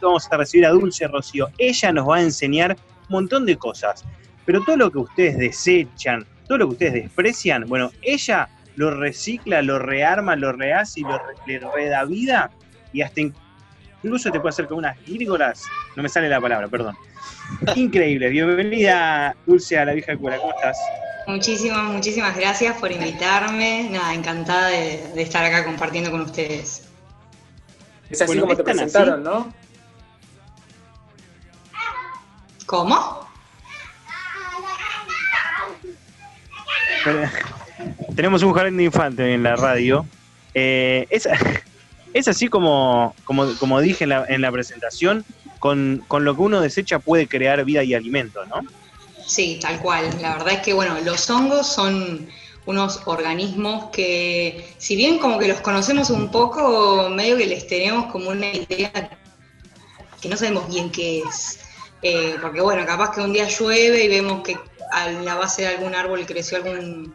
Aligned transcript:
vamos 0.00 0.28
a 0.30 0.36
recibir 0.36 0.64
a 0.64 0.70
Dulce 0.70 1.08
Rocío. 1.08 1.48
Ella 1.58 1.90
nos 1.90 2.08
va 2.08 2.18
a 2.18 2.22
enseñar 2.22 2.76
un 3.08 3.08
montón 3.08 3.44
de 3.46 3.56
cosas. 3.56 4.04
Pero 4.46 4.62
todo 4.62 4.76
lo 4.76 4.92
que 4.92 4.98
ustedes 4.98 5.38
desechan, 5.38 6.24
todo 6.46 6.58
lo 6.58 6.68
que 6.68 6.72
ustedes 6.74 6.92
desprecian, 6.94 7.64
bueno, 7.66 7.90
ella 8.02 8.48
lo 8.76 8.92
recicla, 8.92 9.60
lo 9.60 9.80
rearma, 9.80 10.36
lo 10.36 10.52
rehace 10.52 11.00
y 11.00 11.02
lo 11.02 11.20
le 11.46 11.58
reda 11.58 12.04
vida 12.04 12.50
y 12.92 13.02
hasta 13.02 13.22
incluso 14.02 14.30
te 14.30 14.38
puede 14.38 14.50
hacer 14.50 14.68
con 14.68 14.78
unas 14.78 14.96
gírgolas. 15.00 15.64
No 15.96 16.02
me 16.04 16.08
sale 16.08 16.28
la 16.28 16.40
palabra, 16.40 16.68
perdón. 16.68 16.96
Increíble. 17.74 18.28
Bienvenida, 18.28 19.34
Dulce, 19.46 19.78
a 19.78 19.84
la 19.84 19.94
vieja 19.94 20.16
cura. 20.16 20.38
¿Cómo 20.38 20.54
estás? 20.54 20.78
Muchísimas, 21.26 21.92
muchísimas 21.92 22.36
gracias 22.36 22.78
por 22.78 22.92
invitarme. 22.92 23.88
Nada, 23.90 24.14
encantada 24.14 24.68
de, 24.68 25.20
estar 25.20 25.44
acá 25.44 25.64
compartiendo 25.64 26.12
con 26.12 26.20
ustedes. 26.20 26.84
Es 28.08 28.22
así 28.22 28.38
como 28.38 28.56
te 28.56 28.62
presentaron, 28.62 29.24
¿no? 29.24 29.52
¿Cómo? 32.68 33.26
tenemos 38.14 38.42
un 38.42 38.52
jardín 38.52 38.76
de 38.76 38.84
infante 38.84 39.32
en 39.32 39.42
la 39.42 39.56
radio. 39.56 40.04
Eh, 40.52 41.06
es, 41.08 42.28
así 42.28 42.48
como, 42.48 43.14
como, 43.24 43.80
dije 43.80 44.04
en 44.04 44.42
la, 44.42 44.52
presentación, 44.52 45.24
con, 45.60 46.04
lo 46.10 46.34
que 46.34 46.42
uno 46.42 46.60
desecha 46.60 46.98
puede 46.98 47.26
crear 47.26 47.64
vida 47.64 47.82
y 47.84 47.94
alimento, 47.94 48.44
¿no? 48.44 48.60
Sí, 49.26 49.58
tal 49.62 49.80
cual. 49.80 50.10
La 50.20 50.36
verdad 50.36 50.52
es 50.54 50.60
que, 50.60 50.74
bueno, 50.74 51.00
los 51.00 51.30
hongos 51.30 51.66
son 51.66 52.28
unos 52.66 53.00
organismos 53.06 53.86
que, 53.92 54.74
si 54.76 54.94
bien 54.94 55.18
como 55.18 55.38
que 55.38 55.48
los 55.48 55.62
conocemos 55.62 56.10
un 56.10 56.30
poco, 56.30 57.08
medio 57.08 57.38
que 57.38 57.46
les 57.46 57.66
tenemos 57.66 58.12
como 58.12 58.28
una 58.28 58.52
idea 58.52 59.18
que 60.20 60.28
no 60.28 60.36
sabemos 60.36 60.68
bien 60.68 60.90
qué 60.90 61.20
es. 61.20 61.60
Eh, 62.02 62.36
porque 62.40 62.60
bueno, 62.60 62.86
capaz 62.86 63.14
que 63.14 63.20
un 63.20 63.32
día 63.32 63.48
llueve 63.48 64.04
y 64.04 64.08
vemos 64.08 64.42
que 64.42 64.56
a 64.92 65.10
la 65.10 65.34
base 65.34 65.62
de 65.62 65.68
algún 65.68 65.94
árbol 65.94 66.24
creció 66.26 66.58
algún, 66.58 67.14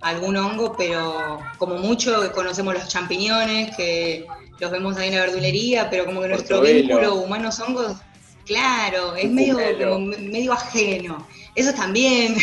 algún 0.00 0.36
hongo, 0.36 0.76
pero 0.76 1.38
como 1.58 1.76
mucho 1.76 2.30
conocemos 2.32 2.74
los 2.74 2.88
champiñones, 2.88 3.74
que 3.76 4.26
los 4.58 4.70
vemos 4.70 4.96
ahí 4.96 5.08
en 5.08 5.16
la 5.16 5.22
verdulería, 5.22 5.88
pero 5.90 6.04
como 6.04 6.20
que 6.20 6.28
nuestro 6.28 6.60
vínculo 6.60 7.14
humanos-hongos, 7.16 7.96
claro, 8.44 9.16
es 9.16 9.30
medio, 9.30 9.56
medio 9.98 10.52
ajeno. 10.52 11.26
Eso 11.54 11.72
también, 11.74 12.36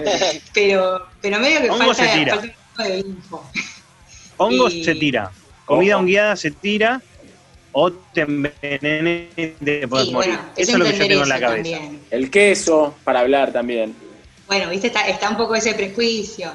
pero, 0.54 1.06
pero 1.20 1.40
medio 1.40 1.62
que 1.62 1.68
falta, 1.68 1.94
se 1.94 2.18
tira. 2.18 2.36
un 2.36 2.52
poco 2.76 2.88
de 2.88 2.98
info. 2.98 3.50
Hongos 4.36 4.72
se 4.72 4.94
tira, 4.94 5.30
comida 5.64 5.96
hongueada 5.96 6.36
se 6.36 6.50
tira, 6.50 7.00
o 7.74 7.92
te 7.92 8.22
envenenes 8.22 9.28
de 9.60 9.86
morir. 9.86 10.38
Eso 10.56 10.72
es 10.72 10.78
lo 10.78 10.84
que 10.84 10.92
yo 10.92 11.08
tengo 11.08 11.22
en 11.24 11.28
la 11.28 11.40
cabeza. 11.40 11.78
El 12.10 12.30
queso, 12.30 12.94
para 13.04 13.20
hablar 13.20 13.52
también. 13.52 13.94
Bueno, 14.46 14.70
viste, 14.70 14.86
está, 14.86 15.06
está 15.08 15.30
un 15.30 15.36
poco 15.36 15.54
ese 15.54 15.74
prejuicio. 15.74 16.52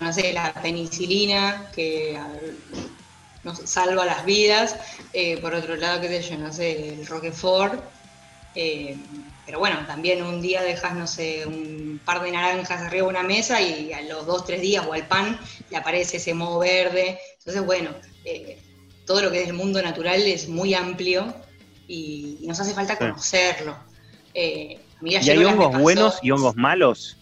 No 0.00 0.12
sé, 0.12 0.32
la 0.32 0.52
penicilina, 0.54 1.68
que 1.74 2.18
nos 3.42 3.58
salva 3.58 4.04
las 4.04 4.24
vidas. 4.24 4.76
Eh, 5.12 5.38
por 5.38 5.54
otro 5.54 5.76
lado, 5.76 6.00
qué 6.00 6.08
sé 6.08 6.30
yo, 6.30 6.38
no 6.38 6.52
sé, 6.52 6.94
el 6.94 7.06
Roquefort. 7.06 7.82
Eh, 8.54 8.96
pero 9.44 9.58
bueno, 9.58 9.84
también 9.86 10.22
un 10.22 10.40
día 10.40 10.62
dejas, 10.62 10.94
no 10.94 11.08
sé, 11.08 11.44
un 11.46 12.00
par 12.04 12.22
de 12.22 12.30
naranjas 12.30 12.82
arriba 12.82 13.06
de 13.06 13.10
una 13.10 13.22
mesa 13.24 13.60
y 13.60 13.92
a 13.92 14.02
los 14.02 14.26
dos, 14.26 14.44
tres 14.44 14.60
días 14.60 14.86
o 14.86 14.92
al 14.92 15.08
pan 15.08 15.38
le 15.70 15.76
aparece 15.76 16.18
ese 16.18 16.34
moho 16.34 16.60
verde. 16.60 17.18
Entonces, 17.38 17.64
bueno, 17.66 17.90
eh, 18.24 18.61
todo 19.06 19.22
lo 19.22 19.30
que 19.30 19.42
es 19.42 19.48
el 19.48 19.54
mundo 19.54 19.82
natural 19.82 20.20
es 20.22 20.48
muy 20.48 20.74
amplio 20.74 21.34
y, 21.88 22.38
nos 22.42 22.58
hace 22.60 22.74
falta 22.74 22.96
conocerlo. 22.96 23.76
Eh, 24.34 24.78
¿Y 25.02 25.14
hay 25.16 25.44
hongos 25.44 25.78
buenos 25.78 26.18
y 26.22 26.30
hongos 26.30 26.56
malos? 26.56 27.16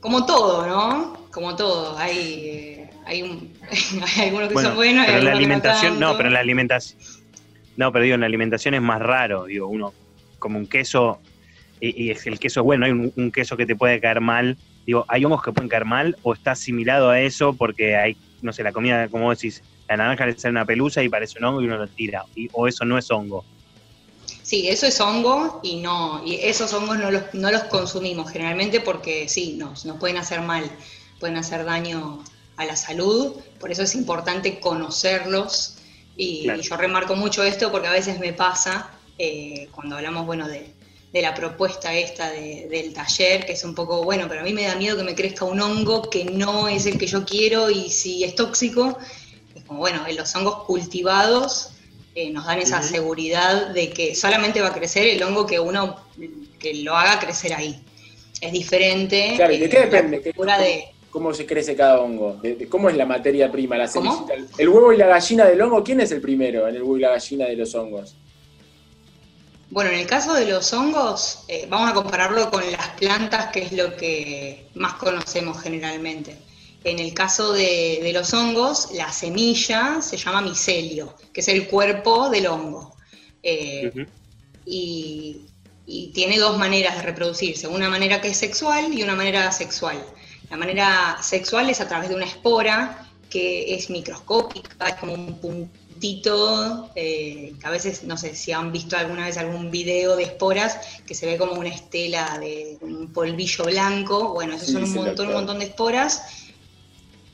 Como 0.00 0.24
todo, 0.24 0.66
¿no? 0.66 1.28
Como 1.30 1.56
todo. 1.56 1.98
Hay, 1.98 2.18
eh, 2.18 2.90
hay, 3.04 3.22
algunos 4.20 4.48
que 4.48 4.62
son 4.62 4.76
buenos. 4.76 5.06
Pero 5.06 5.20
la 5.20 5.32
alimentación, 5.32 5.98
no, 5.98 6.16
pero 6.16 6.28
en 6.28 6.34
la 6.34 6.40
alimentación. 6.40 7.00
No, 7.76 7.92
pero 7.92 8.04
digo, 8.04 8.14
en 8.14 8.20
la 8.20 8.26
alimentación 8.26 8.74
es 8.74 8.82
más 8.82 9.00
raro. 9.00 9.44
Digo, 9.46 9.66
uno, 9.66 9.92
como 10.38 10.58
un 10.58 10.66
queso, 10.66 11.20
y, 11.80 12.10
el 12.10 12.38
queso 12.38 12.60
es 12.60 12.64
bueno, 12.64 12.86
hay 12.86 12.92
un, 12.92 13.32
queso 13.32 13.56
que 13.56 13.66
te 13.66 13.76
puede 13.76 14.00
caer 14.00 14.20
mal. 14.20 14.56
Digo, 14.86 15.04
¿hay 15.08 15.24
hongos 15.24 15.42
que 15.42 15.52
pueden 15.52 15.68
caer 15.68 15.84
mal 15.84 16.16
o 16.22 16.32
está 16.32 16.52
asimilado 16.52 17.10
a 17.10 17.20
eso 17.20 17.54
porque 17.54 17.96
hay, 17.96 18.16
no 18.42 18.52
sé, 18.52 18.62
la 18.62 18.72
comida, 18.72 19.08
como 19.08 19.30
decís, 19.30 19.62
la 19.88 19.96
naranja 19.96 20.26
le 20.26 20.38
sale 20.38 20.52
una 20.52 20.64
pelusa 20.64 21.02
y 21.02 21.08
parece 21.08 21.38
un 21.38 21.44
hongo 21.46 21.62
y 21.62 21.66
uno 21.66 21.78
lo 21.78 21.86
tira? 21.88 22.24
o 22.52 22.68
eso 22.68 22.84
no 22.84 22.98
es 22.98 23.10
hongo. 23.10 23.44
Sí, 24.42 24.68
eso 24.68 24.86
es 24.86 25.00
hongo 25.00 25.60
y 25.62 25.76
no, 25.76 26.22
y 26.24 26.36
esos 26.36 26.72
hongos 26.72 26.98
no 26.98 27.10
los, 27.10 27.34
no 27.34 27.50
los 27.50 27.64
consumimos 27.64 28.30
generalmente 28.30 28.80
porque 28.80 29.28
sí, 29.28 29.54
nos, 29.58 29.84
nos 29.84 29.98
pueden 29.98 30.18
hacer 30.18 30.40
mal, 30.40 30.70
pueden 31.18 31.36
hacer 31.36 31.64
daño 31.64 32.22
a 32.56 32.64
la 32.64 32.76
salud, 32.76 33.34
por 33.58 33.72
eso 33.72 33.82
es 33.82 33.94
importante 33.94 34.60
conocerlos 34.60 35.78
y, 36.16 36.46
yo 36.62 36.76
remarco 36.76 37.16
mucho 37.16 37.42
esto 37.42 37.70
porque 37.70 37.88
a 37.88 37.92
veces 37.92 38.20
me 38.20 38.32
pasa 38.32 38.90
eh, 39.18 39.68
cuando 39.72 39.96
hablamos, 39.96 40.26
bueno, 40.26 40.46
de, 40.46 40.75
la 41.22 41.34
propuesta 41.34 41.94
esta 41.94 42.30
del 42.30 42.92
taller, 42.92 43.46
que 43.46 43.52
es 43.52 43.64
un 43.64 43.74
poco, 43.74 44.04
bueno, 44.04 44.26
pero 44.28 44.40
a 44.40 44.44
mí 44.44 44.52
me 44.52 44.64
da 44.64 44.74
miedo 44.76 44.96
que 44.96 45.04
me 45.04 45.14
crezca 45.14 45.44
un 45.44 45.60
hongo 45.60 46.08
que 46.10 46.24
no 46.24 46.68
es 46.68 46.86
el 46.86 46.98
que 46.98 47.06
yo 47.06 47.24
quiero 47.24 47.70
y 47.70 47.90
si 47.90 48.24
es 48.24 48.34
tóxico, 48.34 48.98
es 49.54 49.64
como, 49.64 49.80
bueno, 49.80 50.06
en 50.06 50.16
los 50.16 50.34
hongos 50.34 50.64
cultivados 50.64 51.72
nos 52.32 52.46
dan 52.46 52.58
esa 52.58 52.82
seguridad 52.82 53.68
de 53.68 53.90
que 53.90 54.14
solamente 54.14 54.60
va 54.60 54.68
a 54.68 54.74
crecer 54.74 55.06
el 55.06 55.22
hongo 55.22 55.46
que 55.46 55.60
uno 55.60 55.96
que 56.58 56.74
lo 56.74 56.96
haga 56.96 57.18
crecer 57.18 57.52
ahí. 57.52 57.82
Es 58.40 58.52
diferente. 58.52 59.34
Claro, 59.36 59.52
¿y 59.52 59.58
de 59.58 59.68
qué 59.68 59.80
depende? 59.80 60.18
de... 60.20 60.84
¿Cómo 61.10 61.32
se 61.32 61.46
crece 61.46 61.74
cada 61.74 62.00
hongo? 62.00 62.40
¿Cómo 62.68 62.90
es 62.90 62.96
la 62.96 63.06
materia 63.06 63.50
prima, 63.50 63.76
la 63.76 63.88
semillita? 63.88 64.34
El 64.58 64.68
huevo 64.68 64.92
y 64.92 64.96
la 64.96 65.06
gallina 65.06 65.44
del 65.46 65.60
hongo, 65.60 65.82
¿quién 65.82 66.00
es 66.00 66.10
el 66.12 66.20
primero 66.20 66.68
en 66.68 66.76
el 66.76 66.82
huevo 66.82 66.98
y 66.98 67.00
la 67.00 67.10
gallina 67.10 67.46
de 67.46 67.56
los 67.56 67.74
hongos? 67.74 68.16
Bueno, 69.70 69.90
en 69.90 69.98
el 69.98 70.06
caso 70.06 70.34
de 70.34 70.46
los 70.46 70.72
hongos, 70.72 71.40
eh, 71.48 71.66
vamos 71.68 71.90
a 71.90 71.94
compararlo 71.94 72.50
con 72.50 72.70
las 72.70 72.88
plantas, 72.90 73.50
que 73.52 73.62
es 73.62 73.72
lo 73.72 73.96
que 73.96 74.68
más 74.74 74.94
conocemos 74.94 75.60
generalmente. 75.60 76.38
En 76.84 77.00
el 77.00 77.12
caso 77.12 77.52
de, 77.52 78.10
los 78.14 78.32
hongos, 78.32 78.90
la 78.92 79.12
semilla 79.12 80.00
se 80.00 80.16
llama 80.16 80.40
micelio, 80.40 81.16
que 81.32 81.40
es 81.40 81.48
el 81.48 81.66
cuerpo 81.66 82.30
del 82.30 82.46
hongo. 82.46 82.94
Eh, 83.42 84.06
y, 84.64 85.42
tiene 86.12 86.38
dos 86.38 86.58
maneras 86.58 86.96
de 86.96 87.02
reproducirse, 87.02 87.68
una 87.68 87.88
manera 87.88 88.20
que 88.20 88.28
es 88.28 88.36
sexual 88.36 88.92
y 88.92 89.02
una 89.02 89.14
manera 89.14 89.46
asexual. 89.46 90.04
La 90.50 90.56
manera 90.56 91.18
sexual 91.22 91.70
es 91.70 91.80
a 91.80 91.86
través 91.86 92.08
de 92.08 92.16
una 92.16 92.24
espora 92.24 93.08
que 93.30 93.74
es 93.74 93.88
microscópica, 93.90 94.88
es 94.88 94.94
como 94.94 95.14
un 95.14 95.70
eh, 96.94 97.54
que 97.58 97.66
a 97.66 97.70
veces, 97.70 98.04
no 98.04 98.16
sé 98.16 98.34
si 98.34 98.52
han 98.52 98.72
visto 98.72 98.96
alguna 98.96 99.26
vez 99.26 99.36
algún 99.36 99.70
video 99.70 100.16
de 100.16 100.24
esporas, 100.24 100.78
que 101.06 101.14
se 101.14 101.26
ve 101.26 101.36
como 101.36 101.52
una 101.52 101.68
estela 101.68 102.38
de 102.38 102.78
un 102.80 103.12
polvillo 103.12 103.64
blanco, 103.64 104.32
bueno, 104.32 104.54
esos 104.54 104.70
son 104.70 104.84
un 104.84 104.94
montón, 104.94 105.28
un 105.28 105.34
montón 105.34 105.58
de 105.58 105.66
esporas, 105.66 106.22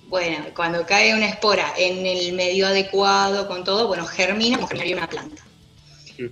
bueno, 0.08 0.44
cuando 0.54 0.84
cae 0.84 1.14
una 1.14 1.26
espora 1.26 1.72
en 1.76 2.04
el 2.04 2.34
medio 2.34 2.66
adecuado, 2.66 3.48
con 3.48 3.64
todo, 3.64 3.88
bueno, 3.88 4.04
germina 4.04 4.56
como 4.56 4.68
generaría 4.68 4.96
una 4.96 5.08
planta. 5.08 5.42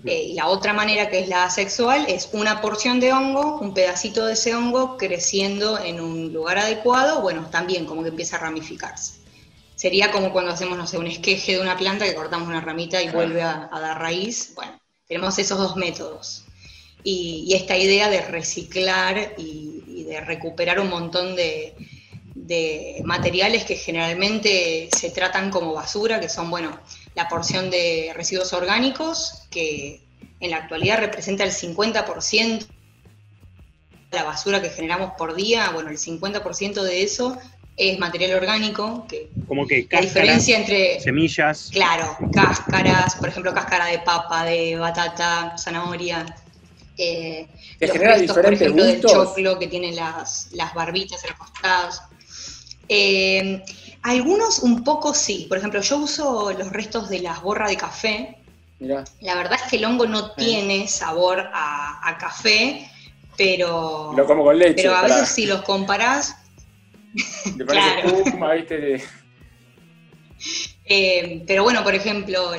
Eh, 0.04 0.24
y 0.28 0.34
la 0.34 0.48
otra 0.48 0.74
manera 0.74 1.08
que 1.08 1.20
es 1.20 1.28
la 1.28 1.44
asexual 1.44 2.04
es 2.06 2.28
una 2.32 2.60
porción 2.60 3.00
de 3.00 3.12
hongo, 3.12 3.58
un 3.58 3.72
pedacito 3.72 4.26
de 4.26 4.34
ese 4.34 4.54
hongo 4.54 4.98
creciendo 4.98 5.78
en 5.82 6.00
un 6.00 6.32
lugar 6.32 6.58
adecuado, 6.58 7.22
bueno, 7.22 7.48
también 7.50 7.86
como 7.86 8.02
que 8.02 8.10
empieza 8.10 8.36
a 8.36 8.40
ramificarse. 8.40 9.19
Sería 9.80 10.12
como 10.12 10.30
cuando 10.30 10.50
hacemos, 10.50 10.76
no 10.76 10.86
sé, 10.86 10.98
un 10.98 11.06
esqueje 11.06 11.52
de 11.52 11.60
una 11.62 11.78
planta 11.78 12.04
que 12.04 12.14
cortamos 12.14 12.46
una 12.46 12.60
ramita 12.60 13.00
y 13.02 13.08
vuelve 13.08 13.40
a, 13.40 13.70
dar 13.72 13.98
raíz. 13.98 14.52
Bueno, 14.54 14.78
tenemos 15.08 15.38
esos 15.38 15.56
dos 15.56 15.74
métodos. 15.74 16.44
Y, 17.02 17.54
esta 17.54 17.78
idea 17.78 18.10
de 18.10 18.20
reciclar 18.20 19.32
y 19.38 20.04
de 20.04 20.20
recuperar 20.20 20.80
un 20.80 20.90
montón 20.90 21.34
de, 21.34 21.74
de 22.34 23.00
materiales 23.06 23.64
que 23.64 23.74
generalmente 23.74 24.90
se 24.94 25.08
tratan 25.08 25.50
como 25.50 25.72
basura, 25.72 26.20
que 26.20 26.28
son, 26.28 26.50
bueno, 26.50 26.78
la 27.14 27.26
porción 27.26 27.70
de 27.70 28.12
residuos 28.14 28.52
orgánicos, 28.52 29.46
que 29.50 30.02
en 30.40 30.50
la 30.50 30.58
actualidad 30.58 30.98
representa 30.98 31.42
el 31.42 31.52
50% 31.52 32.66
de 34.10 34.18
la 34.18 34.24
basura 34.24 34.60
que 34.60 34.68
generamos 34.68 35.12
por 35.16 35.34
día, 35.34 35.70
bueno, 35.70 35.88
el 35.88 35.96
50% 35.96 36.82
de 36.82 37.02
eso 37.02 37.38
es 37.76 37.98
material 37.98 38.34
orgánico, 38.34 39.06
que, 39.08 39.30
como 39.48 39.66
que 39.66 39.86
la 39.90 40.00
diferencia 40.00 40.58
entre 40.58 41.00
semillas, 41.00 41.70
claro, 41.72 42.16
cáscaras, 42.32 43.16
por 43.16 43.28
ejemplo, 43.28 43.54
cáscara 43.54 43.86
de 43.86 44.00
papa, 44.00 44.44
de 44.44 44.76
batata, 44.76 45.56
zanahoria, 45.56 46.26
eh, 46.98 47.46
los 47.80 47.96
restos, 47.96 48.36
por 48.36 48.52
ejemplo, 48.52 48.84
del 48.84 49.00
choclo 49.00 49.58
que 49.58 49.66
tiene 49.66 49.92
las, 49.92 50.48
las 50.52 50.74
barbitas 50.74 51.24
en 51.24 51.30
los 51.30 51.38
costados. 51.38 52.02
Eh, 52.88 53.62
algunos 54.02 54.60
un 54.60 54.84
poco 54.84 55.14
sí. 55.14 55.46
Por 55.48 55.58
ejemplo, 55.58 55.80
yo 55.80 55.98
uso 55.98 56.52
los 56.52 56.70
restos 56.72 57.08
de 57.08 57.20
las 57.20 57.40
borras 57.42 57.70
de 57.70 57.76
café, 57.76 58.36
La 58.78 59.34
verdad 59.34 59.58
es 59.62 59.70
que 59.70 59.76
el 59.76 59.84
hongo 59.84 60.06
no 60.06 60.32
tiene 60.32 60.88
sabor 60.88 61.48
a, 61.52 62.16
café, 62.18 62.90
pero. 63.36 64.12
Lo 64.16 64.26
como 64.26 64.44
con 64.44 64.58
leche. 64.58 64.74
Pero 64.82 64.94
a 64.94 65.02
veces 65.02 65.28
si 65.28 65.46
los 65.46 65.62
comparás. 65.62 66.36
Claro. 67.66 68.24
Eh, 70.92 71.44
pero 71.46 71.62
bueno, 71.62 71.84
por 71.84 71.94
ejemplo, 71.94 72.50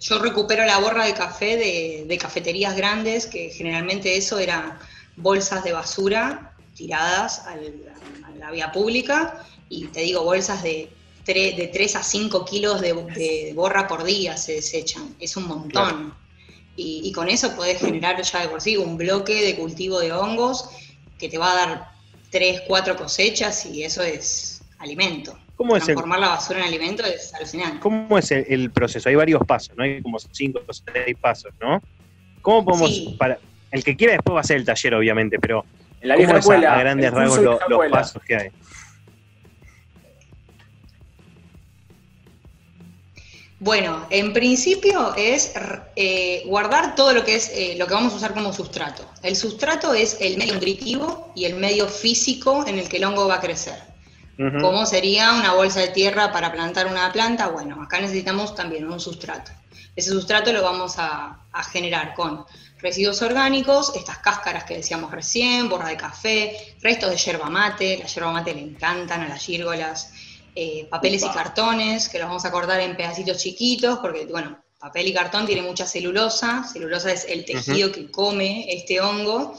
yo 0.00 0.18
recupero 0.18 0.64
la 0.64 0.78
borra 0.78 1.04
de 1.04 1.14
café 1.14 1.56
de, 1.56 2.18
cafeterías 2.18 2.76
grandes, 2.76 3.26
que 3.26 3.50
generalmente 3.50 4.16
eso 4.16 4.40
eran 4.40 4.76
bolsas 5.14 5.62
de 5.62 5.72
basura 5.72 6.56
tiradas 6.74 7.46
a 7.46 7.54
la 8.40 8.50
vía 8.50 8.72
pública, 8.72 9.46
y 9.68 9.84
te 9.84 10.00
digo, 10.00 10.24
bolsas 10.24 10.64
de 10.64 10.88
de 11.34 11.70
3 11.72 11.96
a 11.96 12.02
5 12.02 12.44
kilos 12.44 12.80
de, 12.80 13.52
borra 13.54 13.88
por 13.88 14.04
día 14.04 14.36
se 14.36 14.54
desechan. 14.54 15.14
Es 15.18 15.36
un 15.36 15.48
montón. 15.48 16.14
Y, 16.76 17.10
con 17.12 17.28
eso 17.28 17.56
podés 17.56 17.80
generar 17.80 18.20
ya 18.20 18.42
de 18.42 18.48
por 18.48 18.60
sí 18.60 18.76
un 18.76 18.96
bloque 18.96 19.42
de 19.42 19.56
cultivo 19.56 19.98
de 19.98 20.12
hongos 20.12 20.68
que 21.18 21.28
te 21.28 21.38
va 21.38 21.52
a 21.52 21.54
dar 21.54 21.95
3, 22.30 22.62
4 22.66 22.96
cosechas 22.96 23.66
y 23.66 23.84
eso 23.84 24.02
es 24.02 24.62
alimento. 24.78 25.38
¿Cómo 25.56 25.74
Transformar 25.74 26.18
la 26.18 26.28
basura 26.28 26.58
en 26.58 26.66
alimento 26.66 27.02
es 27.04 27.32
alucinante. 27.32 27.80
¿Cómo 27.80 28.18
es 28.18 28.30
el, 28.30 28.70
proceso? 28.70 29.08
Hay 29.08 29.14
varios 29.14 29.40
pasos, 29.46 29.74
¿no? 29.76 29.84
Hay 29.84 30.02
como 30.02 30.18
5 30.18 30.60
o 30.66 30.72
6 30.72 31.16
pasos, 31.18 31.52
¿no? 31.60 31.82
¿Cómo 32.42 32.64
podemos, 32.64 33.14
para, 33.18 33.38
el 33.70 33.82
que 33.82 33.96
quiera 33.96 34.12
después 34.12 34.34
va 34.34 34.40
a 34.40 34.42
hacer 34.42 34.58
el 34.58 34.64
taller, 34.64 34.94
obviamente, 34.94 35.38
pero 35.38 35.64
en 36.02 36.08
la 36.08 36.16
¿cómo 36.16 36.36
es 36.36 36.48
a, 36.48 36.78
grandes 36.78 37.10
rasgos 37.10 37.58
los 37.68 37.90
pasos 37.90 38.22
que 38.22 38.36
hay? 38.36 38.48
Bueno, 43.58 44.06
en 44.10 44.34
principio 44.34 45.14
es 45.16 45.54
eh, 45.96 46.42
guardar 46.46 46.94
todo 46.94 47.14
lo 47.14 47.24
que 47.24 47.36
es 47.36 47.50
eh, 47.54 47.74
lo 47.78 47.86
que 47.86 47.94
vamos 47.94 48.12
a 48.12 48.16
usar 48.16 48.34
como 48.34 48.52
sustrato. 48.52 49.08
El 49.22 49.34
sustrato 49.34 49.94
es 49.94 50.18
el 50.20 50.36
medio 50.36 50.54
nutritivo 50.54 51.32
y 51.34 51.46
el 51.46 51.54
medio 51.54 51.88
físico 51.88 52.66
en 52.66 52.78
el 52.78 52.88
que 52.88 52.98
el 52.98 53.04
hongo 53.04 53.26
va 53.26 53.36
a 53.36 53.40
crecer. 53.40 53.96
¿Cómo 54.60 54.84
sería 54.84 55.32
una 55.32 55.54
bolsa 55.54 55.80
de 55.80 55.88
tierra 55.88 56.30
para 56.30 56.52
plantar 56.52 56.88
una 56.88 57.10
planta? 57.10 57.48
Bueno, 57.48 57.82
acá 57.82 58.00
necesitamos 58.00 58.54
también 58.54 58.86
un 58.86 59.00
sustrato. 59.00 59.50
Ese 59.96 60.10
sustrato 60.10 60.52
lo 60.52 60.62
vamos 60.62 60.96
a, 60.98 61.40
generar 61.72 62.12
con 62.12 62.44
residuos 62.78 63.22
orgánicos, 63.22 63.96
estas 63.96 64.18
cáscaras 64.18 64.64
que 64.64 64.76
decíamos 64.76 65.10
recién, 65.10 65.70
borra 65.70 65.88
de 65.88 65.96
café, 65.96 66.76
restos 66.82 67.08
de 67.08 67.16
yerba 67.16 67.48
mate, 67.48 67.96
la 67.96 68.04
yerba 68.04 68.30
mate 68.30 68.52
le 68.52 68.60
encantan 68.60 69.22
a 69.22 69.28
las 69.28 69.42
gírgolas, 69.42 70.12
eh, 70.58 70.86
papeles 70.90 71.22
y 71.22 71.28
cartones, 71.28 72.08
que 72.08 72.18
los 72.18 72.28
vamos 72.28 72.46
a 72.46 72.50
cortar 72.50 72.80
en 72.80 72.96
pedacitos 72.96 73.36
chiquitos, 73.36 73.98
porque, 73.98 74.24
bueno, 74.24 74.58
papel 74.80 75.06
y 75.06 75.12
cartón 75.12 75.44
tiene 75.44 75.60
mucha 75.60 75.86
celulosa, 75.86 76.64
celulosa 76.64 77.12
es 77.12 77.26
el 77.28 77.44
tejido 77.44 77.92
que 77.92 78.10
come 78.10 78.64
este 78.68 78.98
hongo, 79.02 79.54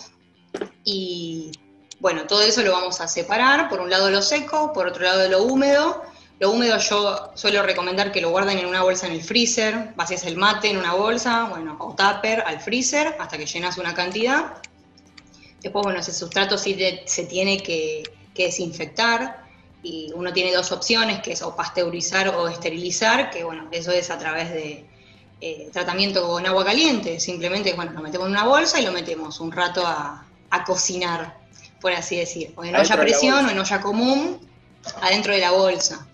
y 0.83 1.51
bueno, 1.99 2.25
todo 2.25 2.41
eso 2.41 2.63
lo 2.63 2.71
vamos 2.71 2.99
a 2.99 3.07
separar, 3.07 3.69
por 3.69 3.79
un 3.79 3.91
lado 3.91 4.09
lo 4.09 4.23
seco, 4.23 4.73
por 4.73 4.87
otro 4.87 5.03
lado 5.03 5.29
lo 5.29 5.43
húmedo, 5.43 6.01
lo 6.39 6.49
húmedo 6.49 6.79
yo 6.79 7.31
suelo 7.35 7.61
recomendar 7.61 8.11
que 8.11 8.19
lo 8.19 8.31
guarden 8.31 8.57
en 8.57 8.65
una 8.65 8.81
bolsa 8.81 9.05
en 9.05 9.13
el 9.13 9.21
freezer, 9.21 9.93
vacías 9.95 10.23
el 10.25 10.35
mate 10.35 10.69
en 10.69 10.77
una 10.77 10.93
bolsa, 10.93 11.45
bueno, 11.45 11.77
o 11.79 11.95
tupper 11.95 12.41
al 12.41 12.59
freezer 12.59 13.15
hasta 13.19 13.37
que 13.37 13.45
llenas 13.45 13.77
una 13.77 13.93
cantidad. 13.93 14.53
Después, 15.61 15.83
bueno, 15.83 15.99
ese 15.99 16.13
sustrato 16.13 16.57
sí 16.57 16.75
se 17.05 17.25
tiene 17.25 17.61
que, 17.61 18.03
que 18.33 18.45
desinfectar, 18.45 19.46
y 19.87 20.11
uno 20.13 20.33
tiene 20.33 20.51
dos 20.51 20.71
opciones, 20.73 21.21
que 21.21 21.31
es 21.31 21.41
o 21.41 21.55
pasteurizar 21.55 22.27
o 22.29 22.49
esterilizar, 22.49 23.29
que 23.29 23.43
bueno, 23.45 23.69
eso 23.71 23.91
es 23.91 24.09
a 24.09 24.17
través 24.17 24.51
de 24.51 24.85
eh, 25.39 25.69
tratamiento 25.71 26.27
con 26.27 26.45
agua 26.45 26.65
caliente, 26.65 27.21
simplemente 27.21 27.73
bueno, 27.73 27.93
lo 27.93 28.01
metemos 28.01 28.27
en 28.27 28.33
una 28.33 28.43
bolsa 28.43 28.81
y 28.81 28.83
lo 28.85 28.91
metemos 28.91 29.39
un 29.39 29.51
rato 29.51 29.85
a, 29.85 30.23
cocinar, 30.65 31.37
por 31.79 31.93
así 31.93 32.17
decir, 32.17 32.51
o 32.55 32.65
en 32.65 32.75
olla 32.75 32.97
presión 32.97 33.45
o 33.45 33.49
en 33.49 33.59
olla 33.59 33.79
común, 33.79 34.39
adentro 35.01 35.33
de 35.33 35.39
la 35.39 35.51
bolsa. 35.51 36.07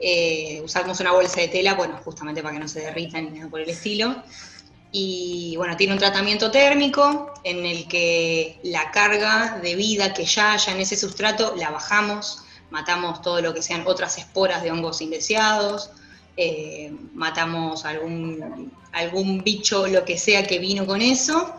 Eh, 0.00 0.60
usamos 0.64 0.98
una 1.00 1.12
bolsa 1.12 1.40
de 1.40 1.48
tela, 1.48 1.74
bueno, 1.74 1.98
justamente 2.04 2.42
para 2.42 2.54
que 2.54 2.60
no 2.60 2.68
se 2.68 2.80
derrita 2.80 3.20
ni 3.20 3.30
nada 3.30 3.48
por 3.48 3.60
el 3.60 3.70
estilo. 3.70 4.22
Y 4.90 5.54
bueno, 5.56 5.76
tiene 5.76 5.92
un 5.92 5.98
tratamiento 5.98 6.50
térmico 6.50 7.32
en 7.44 7.64
el 7.64 7.86
que 7.86 8.58
la 8.64 8.90
carga 8.90 9.60
de 9.62 9.76
vida 9.76 10.12
que 10.12 10.24
ya 10.24 10.52
haya 10.52 10.72
en 10.72 10.80
ese 10.80 10.96
sustrato 10.96 11.54
la 11.56 11.70
bajamos 11.70 12.43
matamos 12.74 13.22
todo 13.22 13.40
lo 13.40 13.54
que 13.54 13.62
sean 13.62 13.84
otras 13.86 14.18
esporas 14.18 14.60
de 14.64 14.72
hongos 14.72 15.00
indeseados, 15.00 15.90
eh, 16.36 16.92
matamos 17.12 17.84
algún, 17.84 18.72
algún 18.90 19.44
bicho, 19.44 19.86
lo 19.86 20.04
que 20.04 20.18
sea 20.18 20.44
que 20.44 20.58
vino 20.58 20.84
con 20.84 21.00
eso, 21.00 21.54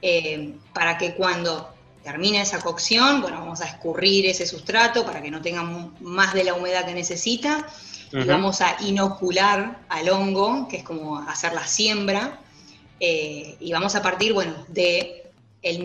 eh, 0.00 0.54
para 0.72 0.98
que 0.98 1.14
cuando 1.14 1.74
termine 2.04 2.40
esa 2.40 2.60
cocción, 2.60 3.20
bueno, 3.20 3.40
vamos 3.40 3.60
a 3.60 3.64
escurrir 3.64 4.26
ese 4.26 4.46
sustrato 4.46 5.04
para 5.04 5.20
que 5.20 5.32
no 5.32 5.42
tenga 5.42 5.64
más 5.98 6.32
de 6.32 6.44
la 6.44 6.54
humedad 6.54 6.86
que 6.86 6.94
necesita, 6.94 7.66
y 8.12 8.22
vamos 8.24 8.60
a 8.60 8.76
inocular 8.82 9.80
al 9.88 10.10
hongo, 10.10 10.68
que 10.68 10.76
es 10.76 10.84
como 10.84 11.18
hacer 11.18 11.54
la 11.54 11.66
siembra, 11.66 12.38
eh, 13.00 13.56
y 13.58 13.72
vamos 13.72 13.96
a 13.96 14.02
partir, 14.02 14.32
bueno, 14.32 14.54
de 14.68 15.24
el 15.62 15.82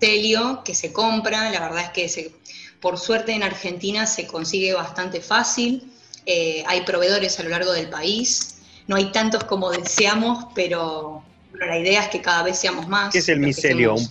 micelio 0.00 0.62
que 0.64 0.74
se 0.74 0.92
compra, 0.92 1.50
la 1.50 1.60
verdad 1.60 1.84
es 1.84 1.90
que 1.90 2.08
se, 2.10 2.34
por 2.80 2.98
suerte 2.98 3.32
en 3.32 3.42
Argentina 3.42 4.06
se 4.06 4.26
consigue 4.26 4.74
bastante 4.74 5.20
fácil, 5.20 5.90
eh, 6.26 6.64
hay 6.66 6.82
proveedores 6.82 7.38
a 7.40 7.42
lo 7.42 7.50
largo 7.50 7.72
del 7.72 7.88
país, 7.88 8.62
no 8.86 8.96
hay 8.96 9.12
tantos 9.12 9.44
como 9.44 9.70
deseamos, 9.70 10.46
pero, 10.54 11.22
la 11.58 11.78
idea 11.78 12.02
es 12.02 12.08
que 12.08 12.20
cada 12.20 12.42
vez 12.42 12.58
seamos 12.58 12.88
más. 12.88 13.12
¿Qué 13.12 13.18
es 13.18 13.28
el 13.28 13.40
micelio? 13.40 13.94
¿Un, 13.94 14.08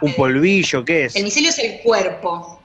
un 0.00 0.14
polvillo? 0.14 0.84
¿Qué 0.84 1.06
es? 1.06 1.16
El 1.16 1.24
micelio 1.24 1.50
es 1.50 1.58
el 1.58 1.80
cuerpo. 1.80 2.60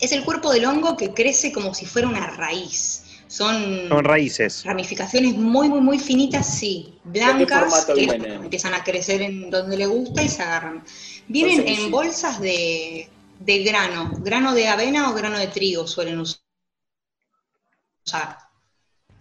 Es 0.00 0.12
el 0.12 0.24
cuerpo 0.24 0.52
del 0.52 0.66
hongo 0.66 0.96
que 0.96 1.14
crece 1.14 1.52
como 1.52 1.74
si 1.74 1.86
fuera 1.86 2.06
una 2.08 2.26
raíz. 2.26 3.02
Son, 3.28 3.88
Son 3.88 4.04
raíces. 4.04 4.62
Ramificaciones 4.64 5.34
muy, 5.34 5.68
muy, 5.68 5.80
muy 5.80 5.98
finitas, 5.98 6.58
sí. 6.58 6.94
Blancas, 7.04 7.86
que 7.86 8.04
empiezan 8.04 8.74
a 8.74 8.84
crecer 8.84 9.22
en 9.22 9.50
donde 9.50 9.76
le 9.76 9.86
gusta 9.86 10.22
y 10.22 10.28
se 10.28 10.42
agarran. 10.42 10.84
Vienen 11.26 11.66
en 11.66 11.90
bolsas 11.90 12.40
de 12.40 13.08
de 13.38 13.62
grano, 13.62 14.10
grano 14.18 14.54
de 14.54 14.68
avena 14.68 15.10
o 15.10 15.14
grano 15.14 15.38
de 15.38 15.48
trigo 15.48 15.86
suelen 15.86 16.20
usar. 16.20 16.38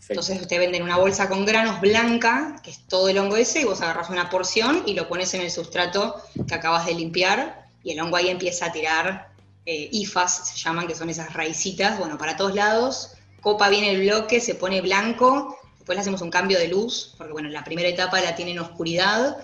Entonces 0.07 0.47
te 0.47 0.59
venden 0.59 0.83
una 0.83 0.97
bolsa 0.97 1.27
con 1.27 1.45
granos 1.45 1.81
blanca, 1.81 2.62
que 2.63 2.69
es 2.69 2.85
todo 2.88 3.09
el 3.09 3.17
hongo 3.17 3.38
ese, 3.38 3.62
y 3.62 3.63
vos 3.63 3.81
agarras 3.81 4.09
una 4.09 4.29
porción 4.29 4.83
y 4.85 4.94
lo 4.94 5.07
pones 5.07 5.34
en 5.34 5.41
el 5.41 5.50
sustrato 5.50 6.22
que 6.48 6.53
acabas 6.53 6.86
de 6.86 6.93
limpiar, 6.93 7.65
y 7.84 7.91
el 7.91 8.00
hongo 8.00 8.17
ahí 8.17 8.29
empieza 8.29 8.67
a 8.67 8.72
tirar 8.72 9.29
eh, 9.65 9.89
ifas, 9.91 10.48
se 10.48 10.57
llaman, 10.57 10.88
que 10.88 10.95
son 10.95 11.10
esas 11.10 11.34
raicitas, 11.34 11.98
bueno, 11.98 12.17
para 12.17 12.38
todos 12.38 12.53
lados, 12.53 13.13
copa 13.41 13.69
bien 13.69 13.84
el 13.84 14.01
bloque, 14.01 14.39
se 14.39 14.53
pone 14.53 14.81
blanco, 14.81 15.57
después 15.77 15.95
le 15.95 16.01
hacemos 16.01 16.22
un 16.22 16.29
cambio 16.29 16.60
de 16.60 16.67
luz, 16.67 17.15
porque 17.17 17.34
bueno, 17.34 17.50
la 17.50 17.63
primera 17.63 17.89
etapa 17.89 18.22
la 18.22 18.36
tiene 18.36 18.51
en 18.51 18.60
oscuridad, 18.60 19.38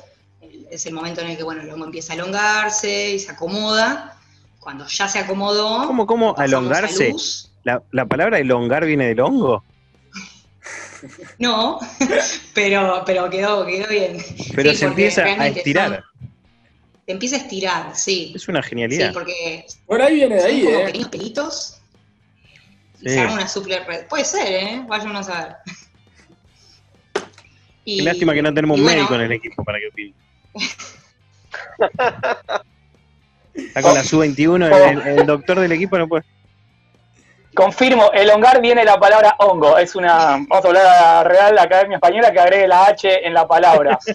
es 0.69 0.85
el 0.85 0.93
momento 0.93 1.21
en 1.21 1.31
el 1.31 1.37
que 1.37 1.43
bueno, 1.43 1.63
el 1.63 1.71
hongo 1.71 1.85
empieza 1.85 2.13
a 2.13 2.15
elongarse 2.17 3.11
y 3.11 3.19
se 3.19 3.31
acomoda, 3.31 4.20
cuando 4.61 4.87
ya 4.87 5.09
se 5.09 5.19
acomodó. 5.19 5.87
¿Cómo, 5.87 6.05
cómo 6.05 6.35
alongarse? 6.37 7.13
¿La, 7.63 7.81
¿La, 7.91 8.05
palabra 8.05 8.39
elongar 8.39 8.85
viene 8.85 9.07
del 9.07 9.19
hongo? 9.19 9.65
No, 11.39 11.79
pero, 12.53 13.01
pero 13.07 13.27
quedó, 13.27 13.65
quedó 13.65 13.87
bien. 13.87 14.17
Pero 14.55 14.71
se 14.75 14.85
empieza 14.85 15.23
a 15.23 15.47
estirar. 15.47 16.03
se 17.07 17.11
empieza 17.11 17.37
a 17.37 17.39
estirar, 17.39 17.95
sí. 17.95 18.33
Es 18.35 18.47
una 18.47 18.61
genialidad. 18.61 19.07
Sí, 19.07 19.13
porque. 19.15 19.65
Por 19.87 19.99
ahí 19.99 20.13
viene 20.13 20.35
de 20.35 20.43
ahí, 20.43 20.63
como 20.63 20.77
¿eh? 20.77 20.85
pequeños 20.85 21.09
pelitos. 21.09 21.81
Y 23.01 23.09
se 23.09 23.19
arma 23.19 23.33
una 23.33 23.47
super 23.47 23.83
red. 23.87 24.07
Puede 24.07 24.25
ser, 24.25 24.47
¿eh? 24.47 24.85
Vayan 24.87 25.15
a 25.15 25.23
saber. 25.23 25.55
Y, 27.83 27.97
Qué 27.97 28.03
lástima 28.03 28.35
que 28.35 28.43
no 28.43 28.53
tenemos 28.53 28.79
un 28.79 28.85
médico 28.85 29.15
en 29.15 29.21
el 29.21 29.31
equipo 29.31 29.63
para 29.63 29.79
que 29.79 29.87
opine. 29.87 30.13
Está 33.53 33.81
con 33.81 33.93
la 33.93 34.03
sub-21, 34.03 35.05
el, 35.05 35.25
doctor 35.25 35.59
del 35.59 35.71
equipo 35.71 35.97
no 35.97 36.07
puede. 36.07 36.23
Confirmo, 37.53 38.11
el 38.13 38.29
hongar 38.29 38.61
viene 38.61 38.85
la 38.85 38.97
palabra 38.97 39.35
hongo. 39.39 39.77
Es 39.77 39.93
una, 39.95 40.37
vamos 40.47 40.63
a 40.63 40.67
hablar 40.67 40.85
a 40.85 41.01
la 41.01 41.23
Real 41.25 41.59
Academia 41.59 41.97
Española 41.97 42.31
que 42.31 42.39
agregue 42.39 42.67
la 42.67 42.85
H 42.85 43.27
en 43.27 43.33
la 43.33 43.45
palabra. 43.45 43.99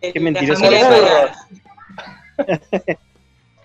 Qué 0.00 0.18
mentiroso. 0.18 0.64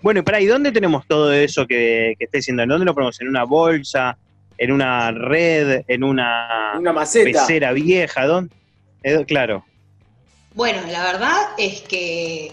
bueno, 0.02 0.20
y 0.20 0.22
para, 0.22 0.40
¿y 0.40 0.46
dónde 0.46 0.70
tenemos 0.70 1.06
todo 1.06 1.32
eso 1.32 1.66
que, 1.66 2.14
que 2.18 2.24
esté 2.26 2.38
diciendo? 2.38 2.62
¿En 2.62 2.68
dónde 2.68 2.84
lo 2.84 2.94
ponemos? 2.94 3.18
¿En 3.20 3.28
una 3.28 3.44
bolsa? 3.44 4.18
¿En 4.58 4.70
una 4.70 5.10
red? 5.10 5.84
¿En 5.88 6.04
una, 6.04 6.74
una 6.78 6.92
maceta. 6.92 7.40
pecera 7.40 7.72
vieja? 7.72 8.26
¿Dónde? 8.26 8.54
Eh, 9.02 9.24
claro. 9.26 9.64
Bueno, 10.54 10.80
la 10.90 11.04
verdad 11.04 11.36
es 11.56 11.80
que 11.82 12.52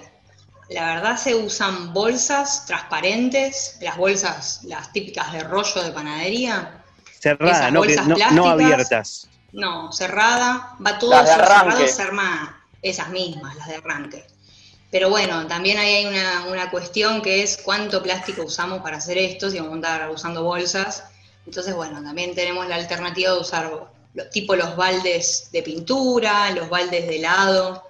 la 0.69 0.95
verdad 0.95 1.17
se 1.17 1.35
usan 1.35 1.93
bolsas 1.93 2.65
transparentes, 2.65 3.77
las 3.81 3.97
bolsas, 3.97 4.61
las 4.63 4.91
típicas 4.91 5.31
de 5.33 5.43
rollo 5.43 5.83
de 5.83 5.91
panadería. 5.91 6.83
Cerradas, 7.19 7.71
no, 7.71 7.83
no, 8.31 8.49
abiertas. 8.49 9.27
No, 9.51 9.91
cerrada, 9.91 10.75
va 10.85 10.99
todo 10.99 11.25
cerrado, 11.25 11.87
se 11.87 12.01
arma 12.01 12.63
esas 12.81 13.09
mismas, 13.09 13.55
las 13.55 13.67
de 13.67 13.75
arranque. 13.75 14.25
Pero 14.91 15.09
bueno, 15.09 15.45
también 15.47 15.77
ahí 15.77 15.93
hay 15.93 16.05
una, 16.05 16.45
una, 16.45 16.69
cuestión 16.69 17.21
que 17.21 17.43
es 17.43 17.57
cuánto 17.57 18.01
plástico 18.01 18.43
usamos 18.43 18.81
para 18.81 18.97
hacer 18.97 19.17
esto, 19.17 19.49
si 19.49 19.57
vamos 19.57 19.71
a 19.71 19.75
andar 19.75 20.09
usando 20.09 20.43
bolsas. 20.43 21.03
Entonces, 21.45 21.75
bueno, 21.75 22.01
también 22.01 22.33
tenemos 22.33 22.67
la 22.67 22.75
alternativa 22.75 23.31
de 23.31 23.39
usar 23.39 23.87
tipo 24.31 24.55
los 24.55 24.75
baldes 24.75 25.49
de 25.51 25.63
pintura, 25.63 26.51
los 26.51 26.69
baldes 26.69 27.07
de 27.07 27.17
helado. 27.17 27.84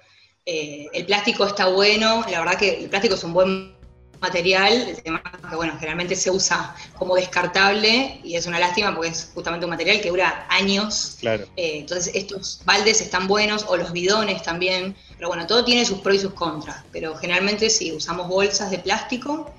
Eh, 0.48 0.86
el 0.92 1.06
plástico 1.06 1.44
está 1.44 1.66
bueno, 1.66 2.24
la 2.30 2.38
verdad 2.38 2.56
que 2.56 2.84
el 2.84 2.88
plástico 2.88 3.16
es 3.16 3.24
un 3.24 3.32
buen 3.32 3.74
material, 4.20 4.72
el 4.72 5.02
tema 5.02 5.20
es 5.24 5.50
que 5.50 5.56
bueno, 5.56 5.74
generalmente 5.74 6.14
se 6.14 6.30
usa 6.30 6.74
como 6.96 7.16
descartable 7.16 8.20
y 8.22 8.36
es 8.36 8.46
una 8.46 8.60
lástima 8.60 8.94
porque 8.94 9.10
es 9.10 9.30
justamente 9.34 9.66
un 9.66 9.70
material 9.70 10.00
que 10.00 10.08
dura 10.08 10.46
años. 10.48 11.16
Claro. 11.18 11.46
Eh, 11.56 11.78
entonces 11.78 12.14
estos 12.14 12.60
baldes 12.64 13.00
están 13.00 13.26
buenos 13.26 13.66
o 13.68 13.76
los 13.76 13.92
bidones 13.92 14.40
también, 14.44 14.94
pero 15.16 15.28
bueno, 15.28 15.48
todo 15.48 15.64
tiene 15.64 15.84
sus 15.84 15.98
pros 15.98 16.14
y 16.14 16.18
sus 16.20 16.34
contras, 16.34 16.84
pero 16.92 17.16
generalmente 17.16 17.68
sí, 17.68 17.90
usamos 17.90 18.28
bolsas 18.28 18.70
de 18.70 18.78
plástico 18.78 19.52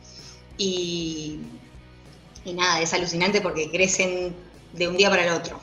y, 0.58 1.42
y 2.46 2.54
nada, 2.54 2.82
es 2.82 2.94
alucinante 2.94 3.42
porque 3.42 3.70
crecen 3.70 4.34
de 4.72 4.88
un 4.88 4.96
día 4.96 5.10
para 5.10 5.26
el 5.26 5.34
otro. 5.34 5.60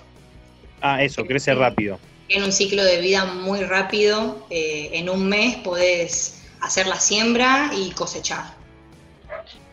Ah, 0.83 1.02
eso, 1.02 1.25
crece 1.25 1.54
rápido. 1.54 1.99
Tiene 2.26 2.45
un 2.45 2.52
ciclo 2.52 2.83
de 2.83 3.00
vida 3.00 3.25
muy 3.25 3.62
rápido, 3.64 4.47
eh, 4.50 4.90
en 4.93 5.11
un 5.11 5.28
mes 5.28 5.57
podés 5.57 6.43
hacer 6.61 6.87
la 6.87 6.99
siembra 6.99 7.71
y 7.75 7.90
cosechar. 7.90 8.45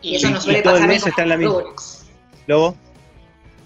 Y, 0.01 0.15
eso 0.15 0.29
no 0.29 0.41
suele 0.41 0.61
pasar 0.61 0.87
mes 0.87 1.05
está 1.05 1.23
en 1.23 1.29
la 1.29 1.37
misma. 1.37 1.63
¿Lobo? 2.47 2.75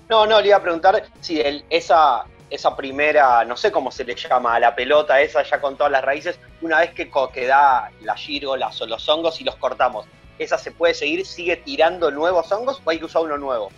No, 0.10 0.27
no, 0.27 0.39
le 0.39 0.50
iba 0.50 0.58
a 0.58 0.62
preguntar 0.62 1.04
si 1.22 1.42
esa, 1.70 2.25
esa 2.50 2.75
primera, 2.75 3.44
no 3.46 3.58
sé 3.58 3.72
cómo 3.72 3.92
se 3.92 4.04
le 4.04 4.15
llama, 4.15 4.56
a 4.56 4.60
la 4.60 4.75
pelota 4.75 5.20
esa 5.20 5.42
ya 5.44 5.60
con 5.60 5.77
todas 5.77 5.92
las 5.92 6.04
raíces, 6.04 6.39
una 6.62 6.80
vez 6.80 6.92
que, 6.92 7.10
que 7.34 7.48
da 7.48 7.89
las 8.01 8.20
gírgolas 8.20 8.80
o 8.82 8.86
los 8.86 9.08
hongos 9.10 9.42
y 9.42 9.44
los 9.44 9.56
cortamos, 9.56 10.06
¿esa 10.38 10.58
se 10.58 10.72
puede 10.72 10.94
seguir, 10.94 11.25
sigue 11.25 11.58
tirando 11.58 12.12
nuevos 12.12 12.51
hongos 12.51 12.82
o 12.84 12.89
hay 12.89 13.00
que 13.00 13.06
usar 13.06 13.24
uno 13.24 13.38
nuevo? 13.38 13.72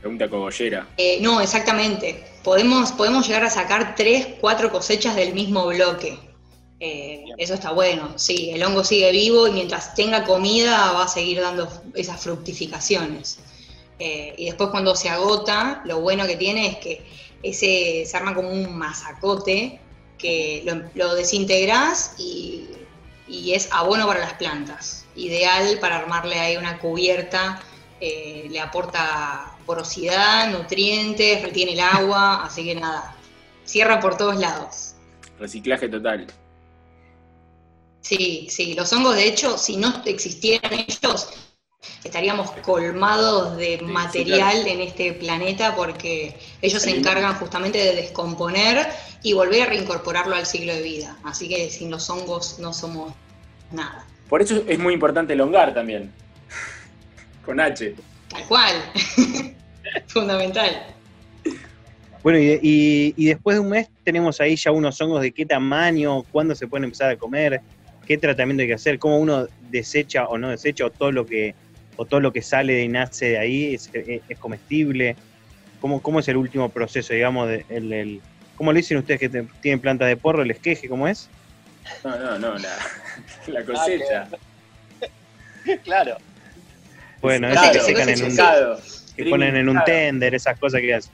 Pregunta 0.00 0.28
cogollera. 0.28 0.88
Eh, 0.96 1.18
no, 1.20 1.40
exactamente. 1.40 2.24
Podemos, 2.42 2.92
podemos 2.92 3.26
llegar 3.26 3.44
a 3.44 3.50
sacar 3.50 3.94
tres, 3.96 4.26
cuatro 4.40 4.70
cosechas 4.70 5.16
del 5.16 5.34
mismo 5.34 5.66
bloque. 5.66 6.18
Eh, 6.78 7.24
eso 7.38 7.54
está 7.54 7.72
bueno, 7.72 8.18
sí, 8.18 8.50
el 8.50 8.62
hongo 8.62 8.84
sigue 8.84 9.10
vivo 9.10 9.48
y 9.48 9.52
mientras 9.52 9.94
tenga 9.94 10.24
comida 10.24 10.92
va 10.92 11.04
a 11.04 11.08
seguir 11.08 11.40
dando 11.40 11.68
esas 11.94 12.20
fructificaciones. 12.20 13.38
Eh, 13.98 14.34
y 14.36 14.44
después 14.46 14.68
cuando 14.68 14.94
se 14.94 15.08
agota, 15.08 15.80
lo 15.86 16.00
bueno 16.00 16.26
que 16.26 16.36
tiene 16.36 16.66
es 16.66 16.76
que 16.76 17.02
ese 17.42 18.04
se 18.06 18.16
arma 18.16 18.34
como 18.34 18.50
un 18.50 18.76
masacote 18.76 19.80
que 20.18 20.62
lo, 20.66 20.82
lo 20.94 21.14
desintegrás 21.14 22.14
y, 22.18 22.68
es 23.28 23.68
abono 23.72 24.06
para 24.06 24.20
las 24.20 24.34
plantas. 24.34 25.04
Ideal 25.16 25.78
para 25.80 25.96
armarle 25.96 26.38
ahí 26.38 26.56
una 26.56 26.78
cubierta, 26.78 27.60
eh, 28.00 28.46
le 28.48 28.60
aporta 28.60 29.55
porosidad, 29.66 30.50
nutrientes, 30.50 31.42
retiene 31.42 31.72
el 31.72 31.80
agua, 31.80 32.44
así 32.46 32.64
que 32.64 32.74
nada, 32.74 33.14
cierra 33.64 34.00
por 34.00 34.16
todos 34.16 34.36
lados. 34.36 34.94
Reciclaje 35.38 35.88
total. 35.88 36.26
Sí, 38.00 38.46
sí, 38.48 38.74
los 38.74 38.92
hongos 38.92 39.16
de 39.16 39.26
hecho, 39.26 39.58
si 39.58 39.76
no 39.76 40.02
existieran 40.06 40.72
ellos, 40.72 41.28
estaríamos 42.04 42.52
colmados 42.62 43.56
de 43.56 43.78
material 43.82 44.66
en 44.66 44.80
este 44.80 45.12
planeta 45.12 45.74
porque 45.74 46.36
ellos 46.62 46.82
se 46.82 46.90
encargan 46.90 47.34
justamente 47.34 47.78
de 47.78 47.96
descomponer 47.96 48.86
y 49.22 49.32
volver 49.32 49.62
a 49.62 49.66
reincorporarlo 49.66 50.36
al 50.36 50.46
ciclo 50.46 50.72
de 50.72 50.82
vida. 50.82 51.16
Así 51.24 51.48
que 51.48 51.68
sin 51.68 51.90
los 51.90 52.08
hongos 52.08 52.58
no 52.60 52.72
somos 52.72 53.12
nada. 53.72 54.06
Por 54.28 54.40
eso 54.40 54.62
es 54.66 54.78
muy 54.78 54.94
importante 54.94 55.32
el 55.32 55.40
hongar 55.40 55.74
también. 55.74 56.12
Con 57.44 57.60
H. 57.60 57.94
Tal 58.28 58.44
cual. 58.44 58.92
Fundamental. 60.06 60.94
Bueno, 62.22 62.38
y, 62.40 63.14
y, 63.16 63.26
después 63.26 63.56
de 63.56 63.60
un 63.60 63.68
mes 63.68 63.88
tenemos 64.02 64.40
ahí 64.40 64.56
ya 64.56 64.72
unos 64.72 65.00
hongos 65.00 65.22
de 65.22 65.30
qué 65.30 65.46
tamaño, 65.46 66.24
cuándo 66.24 66.56
se 66.56 66.66
pueden 66.66 66.84
empezar 66.84 67.10
a 67.10 67.16
comer 67.16 67.62
qué 68.06 68.16
tratamiento 68.16 68.62
hay 68.62 68.68
que 68.68 68.74
hacer, 68.74 68.98
cómo 68.98 69.18
uno 69.18 69.48
desecha 69.70 70.26
o 70.26 70.38
no 70.38 70.48
desecha, 70.48 70.86
o 70.86 70.90
todo 70.90 71.12
lo 71.12 71.26
que, 71.26 71.54
o 71.96 72.06
todo 72.06 72.20
lo 72.20 72.32
que 72.32 72.40
sale 72.40 72.82
y 72.82 72.88
nace 72.88 73.30
de 73.30 73.38
ahí 73.38 73.74
es, 73.74 73.90
comestible. 74.38 75.16
¿Cómo, 75.80 76.00
¿Cómo, 76.00 76.20
es 76.20 76.28
el 76.28 76.38
último 76.38 76.70
proceso, 76.70 77.12
digamos, 77.12 77.48
de, 77.48 77.66
el, 77.68 78.22
¿cómo 78.56 78.72
le 78.72 78.78
dicen 78.78 78.96
ustedes 78.96 79.20
que 79.20 79.28
tienen 79.60 79.80
plantas 79.80 80.08
de 80.08 80.16
porro, 80.16 80.42
el 80.42 80.50
esqueje, 80.50 80.88
cómo 80.88 81.06
es? 81.06 81.28
No, 82.02 82.16
no, 82.18 82.38
no, 82.38 82.58
la, 82.58 82.76
la 83.48 83.64
cosecha. 83.64 84.28
claro. 85.84 86.16
Bueno, 87.20 87.48
eso 87.48 87.72
que 87.72 87.80
secan 87.80 88.08
en 88.08 88.24
un, 88.24 88.36
que 89.16 89.24
ponen 89.26 89.56
en 89.56 89.68
un 89.68 89.82
tender, 89.84 90.34
esas 90.34 90.58
cosas 90.58 90.80
que 90.80 90.94
hacen. 90.94 91.12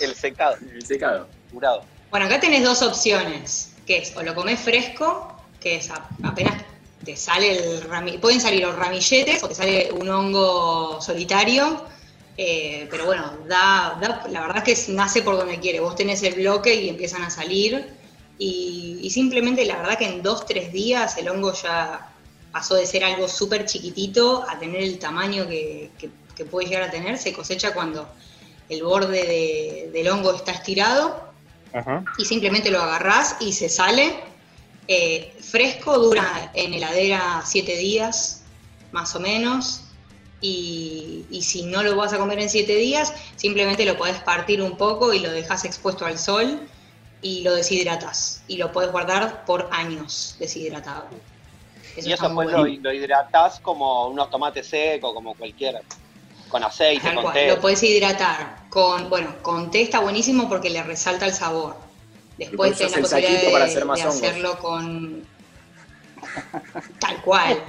El 0.00 0.14
secado. 0.14 0.56
El 0.72 0.84
secado. 0.84 1.28
Curado. 1.52 1.84
Bueno, 2.10 2.26
acá 2.26 2.40
tenés 2.40 2.64
dos 2.64 2.82
opciones, 2.82 3.74
que 3.86 3.98
es 3.98 4.16
o 4.16 4.22
lo 4.22 4.34
comés 4.34 4.60
fresco 4.60 5.36
que 5.60 5.76
es 5.76 5.90
apenas 6.22 6.64
te 7.04 7.16
sale 7.16 7.56
el 7.56 7.82
ramillete, 7.82 8.20
pueden 8.20 8.40
salir 8.40 8.62
los 8.62 8.76
ramilletes 8.76 9.42
o 9.42 9.48
te 9.48 9.54
sale 9.54 9.90
un 9.92 10.08
hongo 10.08 11.00
solitario, 11.00 11.84
eh, 12.36 12.86
pero 12.90 13.06
bueno, 13.06 13.38
da, 13.48 13.98
la 14.30 14.40
verdad 14.40 14.68
es 14.68 14.86
que 14.86 14.92
nace 14.92 15.22
por 15.22 15.36
donde 15.36 15.58
quiere, 15.60 15.80
vos 15.80 15.94
tenés 15.94 16.22
el 16.22 16.34
bloque 16.34 16.74
y 16.74 16.88
empiezan 16.88 17.22
a 17.22 17.30
salir 17.30 17.86
y, 18.38 19.08
simplemente 19.10 19.64
la 19.64 19.76
verdad 19.76 19.98
que 19.98 20.06
en 20.06 20.22
dos, 20.22 20.46
tres 20.46 20.72
días 20.72 21.16
el 21.18 21.28
hongo 21.28 21.52
ya 21.52 22.12
pasó 22.52 22.74
de 22.74 22.86
ser 22.86 23.04
algo 23.04 23.28
súper 23.28 23.66
chiquitito 23.66 24.44
a 24.48 24.58
tener 24.58 24.82
el 24.82 24.98
tamaño 24.98 25.46
que, 25.48 25.90
puede 26.44 26.68
llegar 26.68 26.82
a 26.82 26.90
tener, 26.90 27.18
se 27.18 27.32
cosecha 27.32 27.72
cuando 27.74 28.08
el 28.68 28.82
borde 28.82 29.90
del 29.92 30.08
hongo 30.08 30.34
está 30.34 30.52
estirado 30.52 31.30
y 32.18 32.24
simplemente 32.24 32.70
lo 32.70 32.80
agarrás 32.80 33.36
y 33.40 33.52
se 33.52 33.68
sale 33.68 34.30
eh, 34.92 35.32
fresco 35.40 35.96
dura 35.98 36.50
en 36.52 36.74
heladera 36.74 37.42
7 37.44 37.76
días, 37.76 38.42
más 38.90 39.14
o 39.14 39.20
menos. 39.20 39.82
Y, 40.40 41.26
si 41.42 41.62
no 41.62 41.82
lo 41.82 41.94
vas 41.94 42.12
a 42.12 42.18
comer 42.18 42.40
en 42.40 42.50
7 42.50 42.74
días, 42.74 43.14
simplemente 43.36 43.84
lo 43.84 43.96
podés 43.96 44.18
partir 44.20 44.60
un 44.60 44.76
poco 44.76 45.12
y 45.12 45.20
lo 45.20 45.30
dejas 45.30 45.64
expuesto 45.64 46.06
al 46.06 46.18
sol 46.18 46.60
y 47.22 47.42
lo 47.42 47.54
deshidratas. 47.54 48.42
Y 48.48 48.56
lo 48.56 48.72
puedes 48.72 48.90
guardar 48.90 49.44
por 49.44 49.68
años 49.70 50.34
deshidratado. 50.40 51.06
y 51.96 52.12
eso 52.12 52.24
después 52.24 52.50
lo, 52.50 52.66
lo, 52.66 52.92
hidratás 52.92 53.60
como 53.60 54.08
unos 54.08 54.28
tomates 54.28 54.66
secos, 54.66 55.14
como 55.14 55.34
cualquiera. 55.34 55.82
Con 56.50 56.64
aceite, 56.64 57.14
con 57.14 57.32
té. 57.32 57.48
Lo 57.48 57.60
puedes 57.60 57.82
hidratar. 57.82 58.56
Con, 58.68 59.08
bueno, 59.08 59.36
con 59.40 59.70
té 59.70 59.82
está 59.82 60.00
buenísimo 60.00 60.48
porque 60.48 60.68
le 60.68 60.82
resalta 60.82 61.26
el 61.26 61.32
sabor 61.32 61.76
Después 62.40 62.76
tenés 62.76 62.92
la 62.92 63.02
posibilidad 63.02 63.42
de, 63.42 63.50
para 63.50 63.64
hacer 63.66 63.84
más 63.84 64.02
de 64.02 64.08
hacerlo 64.08 64.58
con. 64.58 65.22
Tal 66.98 67.22
cual, 67.22 67.62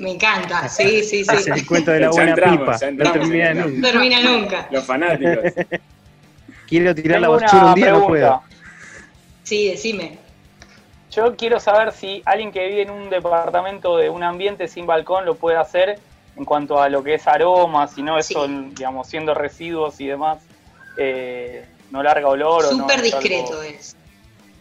me, 0.00 0.12
encanta, 0.12 0.68
sí, 0.68 1.02
sí, 1.02 1.24
sí. 1.24 1.36
Es 1.36 1.46
el 1.48 1.66
cuento 1.66 1.90
de 1.90 2.00
la 2.00 2.10
buena 2.10 2.34
pipa, 2.34 2.78
no 2.92 3.12
termina 3.12 3.54
nunca. 3.54 3.76
No 3.76 3.88
termina 3.88 4.22
nunca. 4.22 4.68
Los 4.70 4.84
fanáticos. 4.84 5.52
Quiero 6.66 6.94
tirar 6.94 7.20
la 7.20 7.28
basura 7.28 7.66
un 7.66 7.74
día, 7.74 7.92
no 7.92 8.06
puedo. 8.06 8.42
Sí, 9.42 9.68
decime. 9.70 10.18
Yo 11.10 11.36
quiero 11.36 11.60
saber 11.60 11.92
si 11.92 12.22
alguien 12.24 12.52
que 12.52 12.66
vive 12.66 12.82
en 12.82 12.90
un 12.90 13.10
departamento 13.10 13.96
de 13.96 14.10
un 14.10 14.22
ambiente 14.22 14.66
sin 14.68 14.86
balcón 14.86 15.24
lo 15.24 15.36
puede 15.36 15.56
hacer 15.56 15.98
en 16.36 16.44
cuanto 16.44 16.80
a 16.80 16.88
lo 16.88 17.02
que 17.02 17.14
es 17.14 17.26
aromas, 17.26 17.92
si 17.94 18.02
no 18.02 18.18
eso, 18.18 18.46
digamos, 18.46 19.08
siendo 19.08 19.34
residuos 19.34 20.00
y 20.00 20.06
demás, 20.06 20.38
eh, 20.96 21.66
no 21.90 22.02
larga 22.02 22.28
olor. 22.28 22.64
Súper 22.64 23.02
discreto 23.02 23.62
es. 23.62 23.96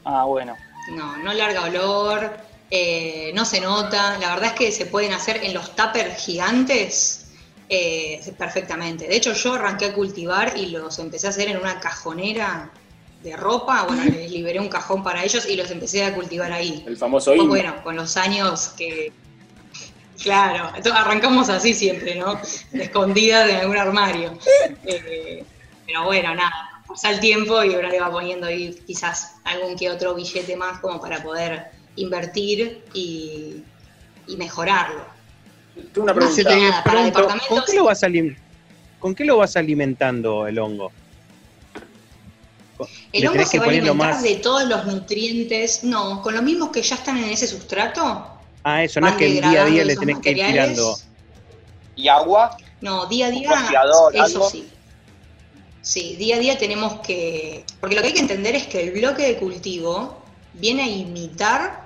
Ah, 0.04 0.26
bueno. 0.26 0.56
No, 0.92 1.18
no 1.18 1.34
larga 1.34 1.64
olor, 1.64 2.32
eh, 2.72 3.32
no 3.34 3.44
se 3.46 3.60
nota. 3.60 4.18
La 4.20 4.30
verdad 4.36 4.52
es 4.52 4.54
que 4.54 4.72
se 4.72 4.86
pueden 4.86 5.14
hacer 5.14 5.44
en 5.44 5.54
los 5.54 5.76
tuppers 5.76 6.18
gigantes 6.24 7.26
eh, 7.70 8.22
perfectamente. 8.38 9.08
De 9.08 9.16
hecho, 9.16 9.34
yo 9.34 9.54
arranqué 9.54 9.86
a 9.86 9.94
cultivar 9.94 10.54
y 10.56 10.68
los 10.68 11.00
empecé 11.00 11.28
a 11.28 11.32
hacer 11.32 11.50
en 11.50 11.58
una 11.58 11.80
cajonera 11.80 12.72
de 13.24 13.36
ropa. 13.36 13.84
Bueno, 13.84 14.04
les 14.06 14.32
liberé 14.32 14.60
un 14.60 14.70
cajón 14.70 15.04
para 15.04 15.24
ellos 15.24 15.48
y 15.50 15.56
los 15.56 15.72
empecé 15.72 16.06
a 16.06 16.14
cultivar 16.14 16.52
ahí. 16.52 16.84
El 16.86 16.98
famoso 16.98 17.36
Bueno, 17.48 17.84
con 17.84 17.96
los 17.96 18.18
años 18.18 18.70
que. 18.78 19.12
Claro, 20.22 20.72
arrancamos 20.94 21.50
así 21.50 21.74
siempre, 21.74 22.16
¿no? 22.16 22.40
Escondida 22.74 23.46
de 23.46 23.58
algún 23.58 23.78
armario. 23.78 24.38
Eh, 24.86 25.44
pero 25.86 26.06
bueno, 26.06 26.34
nada 26.36 26.76
pasa 26.88 27.10
el 27.12 27.20
tiempo 27.20 27.64
y 27.64 27.74
ahora 27.74 27.90
le 27.90 28.00
va 28.00 28.12
poniendo 28.12 28.48
ahí 28.48 28.80
quizás 28.86 29.36
algún 29.44 29.76
que 29.76 29.90
otro 29.90 30.14
billete 30.16 30.56
más 30.56 30.80
como 30.80 31.00
para 31.02 31.22
poder 31.24 31.66
invertir 31.96 32.84
y, 32.94 33.64
mejorarlo. 34.38 35.06
Tengo 35.94 36.06
una 36.06 36.14
pregunta. 36.14 36.82
¿con, 37.48 37.64
qué 37.66 37.76
lo 37.76 37.86
vas 37.86 38.02
¿Con 39.00 39.16
qué 39.16 39.26
lo 39.26 39.38
vas 39.38 39.56
alimentando 39.56 40.48
el 40.48 40.58
hongo? 40.58 40.92
El 43.12 43.28
hongo 43.28 43.46
se 43.46 43.60
va 43.60 43.66
a 43.66 43.70
alimentar 43.70 44.22
de 44.22 44.36
todos 44.36 44.68
los 44.68 44.86
nutrientes, 44.86 45.84
no, 45.84 46.22
con 46.22 46.34
los 46.34 46.44
mismos 46.44 46.70
que 46.72 46.82
ya 46.82 46.96
están 46.96 47.18
en 47.18 47.30
ese 47.30 47.48
sustrato. 47.48 48.35
Ah, 48.68 48.84
eso, 48.84 49.00
no 49.00 49.08
es 49.08 49.16
que 49.16 49.28
el 49.28 49.42
día 49.48 49.62
a 49.62 49.66
día 49.66 49.86
le 49.86 49.96
tenés 49.96 50.18
que 50.18 50.32
ir 50.32 50.38
tirando. 50.38 50.98
¿Y 51.96 52.08
agua? 52.08 52.58
No, 52.82 53.06
día 53.06 53.28
a 53.28 53.30
día, 53.30 53.52
eso 54.14 54.50
sí. 54.50 54.68
Sí, 55.84 56.16
día 56.16 56.38
a 56.38 56.40
día 56.40 56.58
tenemos 56.58 57.00
que... 57.02 57.64
Porque 57.80 57.96
lo 57.96 58.02
que 58.02 58.08
hay 58.08 58.14
que 58.16 58.22
entender 58.22 58.56
es 58.56 58.66
que 58.66 58.82
el 58.82 58.92
bloque 58.92 59.22
de 59.22 59.38
cultivo 59.38 60.18
viene 60.54 60.82
a 60.82 60.88
imitar 60.88 61.86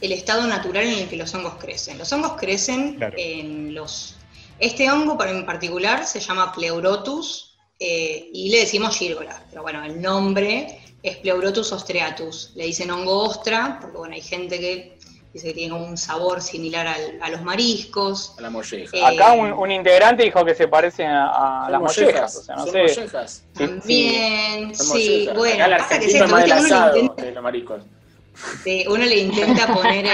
el 0.00 0.12
estado 0.12 0.46
natural 0.46 0.84
en 0.86 1.00
el 1.00 1.08
que 1.10 1.18
los 1.18 1.34
hongos 1.34 1.56
crecen. 1.56 1.98
Los 1.98 2.10
hongos 2.10 2.36
crecen 2.38 2.98
en 3.18 3.74
los... 3.74 4.16
Este 4.58 4.90
hongo 4.90 5.22
en 5.24 5.44
particular 5.44 6.06
se 6.06 6.20
llama 6.20 6.54
Pleurotus 6.54 7.58
eh, 7.78 8.30
y 8.32 8.48
le 8.48 8.60
decimos 8.60 8.96
gírgola, 8.96 9.44
pero 9.50 9.60
bueno, 9.60 9.84
el 9.84 10.00
nombre 10.00 10.80
es 11.02 11.18
Pleurotus 11.18 11.70
ostreatus. 11.70 12.52
Le 12.54 12.64
dicen 12.64 12.90
hongo 12.90 13.24
ostra, 13.24 13.78
porque 13.78 13.98
bueno, 13.98 14.14
hay 14.14 14.22
gente 14.22 14.58
que 14.58 14.98
dice 15.34 15.48
que 15.48 15.54
tiene 15.54 15.74
un 15.74 15.96
sabor 15.96 16.40
similar 16.40 16.86
a 17.20 17.28
los 17.28 17.42
mariscos. 17.42 18.34
A 18.38 18.42
la 18.42 18.50
molleja. 18.50 18.96
Eh, 18.96 19.04
Acá 19.04 19.32
un, 19.32 19.70
integrante 19.70 20.22
dijo 20.22 20.44
que 20.44 20.54
se 20.54 20.68
parece 20.68 21.04
a, 21.04 21.66
las 21.68 21.80
mollejas. 21.80 22.36
O 22.36 22.42
sea, 22.42 22.56
no 22.56 22.66
sé. 22.66 22.82
mollejas. 22.82 23.42
También, 23.52 24.74
sí, 24.76 25.28
bueno, 25.34 25.66
pasa 25.76 25.98
que 25.98 26.06
es 26.06 26.14
esto, 26.14 26.26
uno, 26.26 26.38
le 26.38 26.98
intenta, 27.00 27.50
uno 28.88 29.04
le 29.04 29.18
intenta 29.18 29.74
poner 29.74 30.06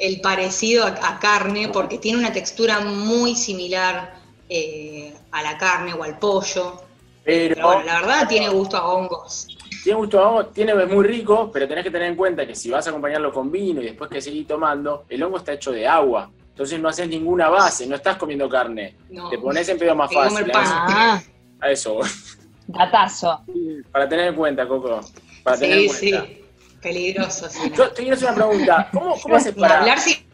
el, 0.00 0.20
parecido 0.20 0.86
a, 0.86 1.18
carne 1.20 1.68
porque 1.68 1.98
tiene 1.98 2.18
una 2.18 2.32
textura 2.32 2.80
muy 2.80 3.36
similar 3.36 4.16
eh, 4.48 5.14
a 5.30 5.42
la 5.42 5.56
carne 5.56 5.94
o 5.94 6.02
al 6.02 6.18
pollo. 6.18 6.82
Pero, 7.24 7.54
pero 7.54 7.66
bueno, 7.68 7.84
la 7.84 8.00
verdad 8.00 8.28
tiene 8.28 8.48
gusto 8.48 8.76
a 8.76 8.92
hongos. 8.92 9.46
Tiene 9.84 9.98
gusto 9.98 10.50
tiene, 10.54 10.72
es 10.72 10.88
muy 10.88 11.06
rico, 11.06 11.50
pero 11.52 11.68
tenés 11.68 11.84
que 11.84 11.90
tener 11.90 12.08
en 12.08 12.16
cuenta 12.16 12.46
que 12.46 12.54
si 12.54 12.70
vas 12.70 12.86
a 12.86 12.90
acompañarlo 12.90 13.30
con 13.30 13.52
vino 13.52 13.82
y 13.82 13.84
después 13.84 14.08
que 14.08 14.18
seguís 14.18 14.46
tomando, 14.46 15.04
el 15.10 15.22
hongo 15.22 15.36
está 15.36 15.52
hecho 15.52 15.72
de 15.72 15.86
agua. 15.86 16.30
Entonces 16.48 16.80
no 16.80 16.88
haces 16.88 17.06
ninguna 17.06 17.50
base, 17.50 17.86
no 17.86 17.94
estás 17.94 18.16
comiendo 18.16 18.48
carne. 18.48 18.96
Te 19.28 19.36
pones 19.36 19.68
en 19.68 19.78
pedo 19.78 19.94
más 19.94 20.10
fácil. 20.10 20.50
A 20.54 21.70
eso, 21.70 22.00
a 22.00 22.00
eso. 22.00 22.00
Datazo. 22.66 23.42
Para 23.92 24.08
tener 24.08 24.28
en 24.28 24.34
cuenta, 24.36 24.66
Coco. 24.66 25.00
Para 25.42 25.58
tener 25.58 25.78
en 25.80 25.86
cuenta. 25.88 26.24
sí. 26.24 26.40
Peligroso, 26.80 27.48
sí. 27.50 27.70
Yo 27.76 27.90
te 27.90 28.02
quiero 28.02 28.16
hacer 28.16 28.28
una 28.28 28.36
pregunta. 28.36 28.88
¿Cómo, 28.90 29.20
cómo 29.20 29.36
haces 29.36 29.54
para...? 29.54 29.80
hablar 29.80 29.98
si 29.98 30.26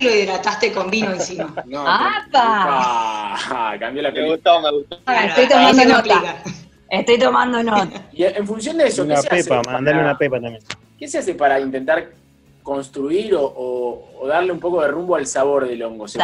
lo 0.00 0.14
hidrataste 0.14 0.72
con 0.72 0.90
vino 0.90 1.12
encima. 1.12 1.52
No, 1.66 1.86
¡Apa! 1.86 2.32
Ah, 2.40 3.76
cambió 3.78 4.02
la 4.02 4.10
película. 4.10 4.26
Me 4.26 4.32
gustó, 4.36 4.60
me 4.62 4.70
gustó. 4.72 4.98
estoy 5.12 5.48
tomando 5.48 5.84
nota. 5.84 6.42
Estoy 6.88 7.18
tomando 7.18 7.62
nota. 7.62 8.08
Y 8.12 8.24
en 8.24 8.46
función 8.46 8.78
de 8.78 8.86
eso, 8.86 9.02
una 9.02 9.20
¿qué 9.22 9.28
pepa, 9.28 9.62
se 9.62 9.70
mandarle 9.70 10.02
una 10.02 10.16
pepa 10.18 10.40
también. 10.40 10.62
¿Qué 10.98 11.08
se 11.08 11.18
hace 11.18 11.34
para 11.34 11.60
intentar 11.60 12.12
construir 12.62 13.34
o, 13.38 14.26
darle 14.26 14.52
un 14.52 14.60
poco 14.60 14.82
de 14.82 14.88
rumbo 14.88 15.16
al 15.16 15.26
sabor 15.26 15.68
del 15.68 15.82
hongo? 15.82 16.08
¿Se 16.08 16.18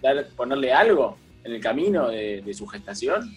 puede 0.00 0.24
ponerle 0.24 0.72
algo 0.72 1.16
en 1.44 1.52
el 1.52 1.60
camino 1.60 2.08
de, 2.08 2.52
su 2.54 2.66
gestación? 2.66 3.36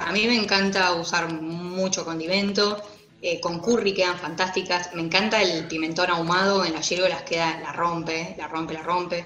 A 0.00 0.12
mí 0.12 0.26
me 0.26 0.36
encanta 0.36 0.94
usar 0.94 1.32
mucho 1.32 2.04
condimento. 2.04 2.82
Eh, 3.20 3.40
con 3.40 3.58
curry 3.58 3.94
quedan 3.94 4.16
fantásticas. 4.16 4.94
Me 4.94 5.02
encanta 5.02 5.42
el 5.42 5.66
pimentón 5.66 6.10
ahumado 6.10 6.64
en 6.64 6.72
las 6.72 6.90
las 6.90 7.22
queda, 7.22 7.60
la 7.60 7.72
rompe, 7.72 8.34
la 8.38 8.48
rompe, 8.48 8.74
la 8.74 8.82
rompe. 8.82 9.24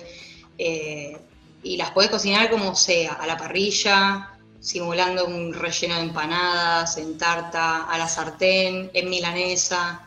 Eh, 0.58 1.16
y 1.62 1.76
las 1.76 1.90
podés 1.92 2.10
cocinar 2.10 2.50
como 2.50 2.74
sea, 2.74 3.14
a 3.14 3.26
la 3.26 3.36
parrilla, 3.36 4.30
simulando 4.60 5.26
un 5.26 5.52
relleno 5.52 5.96
de 5.96 6.02
empanadas, 6.02 6.96
en 6.96 7.18
tarta, 7.18 7.84
a 7.84 7.98
la 7.98 8.08
sartén, 8.08 8.90
en 8.94 9.10
milanesa. 9.10 10.06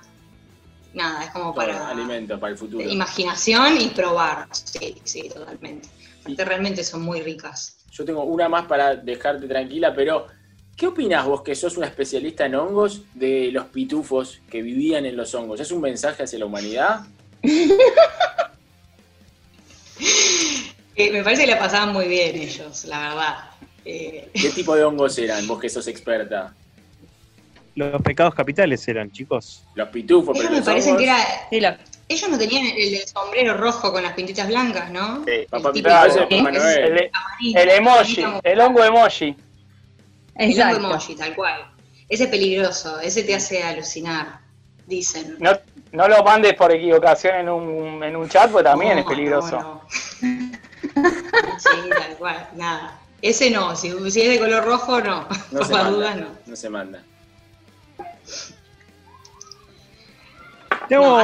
Nada, 0.93 1.25
es 1.25 1.31
como 1.31 1.53
para... 1.53 1.89
Alimento, 1.89 2.39
para 2.39 2.53
el 2.53 2.57
futuro. 2.57 2.89
Imaginación 2.89 3.79
y 3.79 3.89
probar. 3.89 4.47
Sí, 4.51 4.95
sí, 5.03 5.29
totalmente. 5.29 5.89
Realmente 6.25 6.83
son 6.83 7.01
muy 7.01 7.21
ricas. 7.21 7.77
Yo 7.91 8.05
tengo 8.05 8.23
una 8.23 8.47
más 8.47 8.65
para 8.65 8.95
dejarte 8.95 9.47
tranquila, 9.47 9.93
pero 9.93 10.27
¿qué 10.75 10.87
opinas 10.87 11.25
vos 11.25 11.41
que 11.41 11.53
sos 11.53 11.77
una 11.77 11.87
especialista 11.87 12.45
en 12.45 12.55
hongos 12.55 13.01
de 13.13 13.51
los 13.51 13.65
pitufos 13.65 14.39
que 14.49 14.61
vivían 14.61 15.05
en 15.05 15.17
los 15.17 15.35
hongos? 15.35 15.59
¿Es 15.59 15.71
un 15.71 15.81
mensaje 15.81 16.23
hacia 16.23 16.39
la 16.39 16.45
humanidad? 16.45 17.05
Eh, 20.95 21.11
me 21.11 21.23
parece 21.23 21.43
que 21.43 21.51
la 21.51 21.59
pasaban 21.59 21.93
muy 21.93 22.07
bien 22.07 22.35
ellos, 22.35 22.85
la 22.85 22.99
verdad. 22.99 23.35
Eh, 23.83 24.29
¿Qué 24.33 24.49
tipo 24.49 24.75
de 24.75 24.83
hongos 24.83 25.17
eran, 25.17 25.45
vos 25.47 25.59
que 25.59 25.69
sos 25.69 25.87
experta? 25.87 26.53
Los 27.75 28.01
pecados 28.01 28.33
capitales 28.33 28.87
eran, 28.87 29.11
chicos. 29.11 29.63
Los 29.75 29.89
pitufos, 29.89 30.35
ellos 30.37 30.47
pero 30.49 30.59
me 30.59 30.65
parecen 30.65 30.95
que 30.97 31.11
era... 31.51 31.77
Ellos 32.07 32.29
no 32.29 32.37
tenían 32.37 32.67
el, 32.77 32.99
sombrero 33.07 33.57
rojo 33.57 33.91
con 33.91 34.03
las 34.03 34.13
pintitas 34.13 34.47
blancas, 34.47 34.91
¿no? 34.91 35.25
Sí, 35.25 35.47
papá 35.49 35.71
el, 35.73 35.85
el, 35.85 37.11
el, 37.55 37.69
emoji, 37.69 38.23
el 38.43 38.61
hongo 38.61 38.83
emoji. 38.83 39.35
El 40.35 40.61
hongo 40.61 40.75
emoji, 40.75 41.15
tal 41.15 41.35
cual. 41.35 41.71
Ese 42.07 42.25
es 42.25 42.29
peligroso, 42.29 42.99
ese 42.99 43.23
te 43.23 43.33
hace 43.33 43.63
alucinar, 43.63 44.39
dicen. 44.85 45.37
No, 45.39 45.51
no 45.91 46.07
lo 46.07 46.23
mandes 46.23 46.53
por 46.53 46.71
equivocación 46.71 47.35
en 47.37 47.49
un, 47.49 48.03
en 48.03 48.15
un 48.15 48.29
chat, 48.29 48.51
porque 48.51 48.69
también 48.69 48.99
es 48.99 49.05
peligroso. 49.05 49.81
Sí, 50.81 51.89
tal 51.89 52.17
cual, 52.17 52.49
nada. 52.55 52.99
Ese 53.21 53.49
no, 53.49 53.75
si, 53.75 53.87
es 53.87 54.13
de 54.13 54.39
color 54.39 54.65
rojo, 54.65 55.01
no. 55.01 55.27
No 55.51 55.63
se 55.65 55.73
manda, 55.73 56.15
no. 56.15 56.27
No 56.45 56.55
se 56.55 56.69
manda. 56.69 57.03
Tengo, 60.87 61.23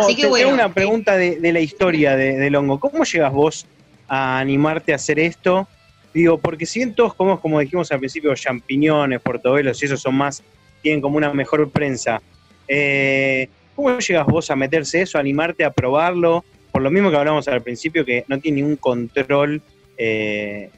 una 0.51 0.73
pregunta 0.73 1.15
de, 1.15 1.51
la 1.51 1.59
historia 1.59 2.15
del 2.15 2.55
hongo. 2.55 2.79
¿Cómo 2.79 3.03
llegas 3.03 3.31
vos 3.31 3.65
a 4.07 4.39
animarte 4.39 4.93
a 4.93 4.95
hacer 4.95 5.19
esto? 5.19 5.67
Digo, 6.13 6.37
porque 6.39 6.65
si 6.65 6.79
bien 6.79 6.93
todos 6.93 7.13
comemos, 7.13 7.39
como 7.39 7.59
dijimos 7.59 7.91
al 7.91 7.99
principio, 7.99 8.33
champiñones, 8.35 9.21
portobelos 9.21 9.81
y 9.81 9.85
eso 9.85 9.97
son 9.97 10.15
más, 10.15 10.43
tienen 10.81 11.01
como 11.01 11.17
una 11.17 11.31
mejor 11.33 11.69
prensa. 11.69 12.21
Eh, 12.67 13.47
¿Cómo 13.75 13.97
llegas 13.99 14.25
vos 14.25 14.49
a 14.51 14.55
meterse 14.55 15.01
eso, 15.01 15.17
a 15.17 15.21
animarte 15.21 15.63
a 15.63 15.71
probarlo? 15.71 16.43
Por 16.71 16.81
lo 16.81 16.91
mismo 16.91 17.11
que 17.11 17.17
hablamos 17.17 17.47
al 17.47 17.61
principio, 17.61 18.05
que 18.05 18.23
no 18.27 18.39
tiene 18.39 18.61
ningún 18.61 18.77
control, 18.77 19.61
eh, 19.97 20.69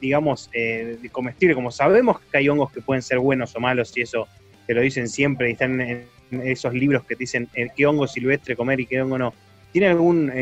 digamos, 0.00 0.48
eh, 0.52 0.98
de 1.00 1.10
comestible. 1.10 1.54
Como 1.54 1.70
sabemos 1.70 2.20
que 2.20 2.38
hay 2.38 2.48
hongos 2.48 2.70
que 2.72 2.80
pueden 2.80 3.02
ser 3.02 3.18
buenos 3.18 3.54
o 3.56 3.60
malos, 3.60 3.96
y 3.96 4.02
eso 4.02 4.28
te 4.66 4.74
lo 4.74 4.80
dicen 4.80 5.08
siempre, 5.08 5.48
y 5.48 5.52
están 5.52 5.80
en 5.80 6.06
esos 6.30 6.72
libros 6.72 7.04
que 7.04 7.16
te 7.16 7.24
dicen 7.24 7.48
eh, 7.54 7.68
qué 7.76 7.86
hongo 7.86 8.06
silvestre 8.06 8.54
comer 8.54 8.80
y 8.80 8.86
qué 8.86 9.02
hongo 9.02 9.18
no. 9.18 9.34
¿Tiene 9.72 9.88
algún, 9.88 10.32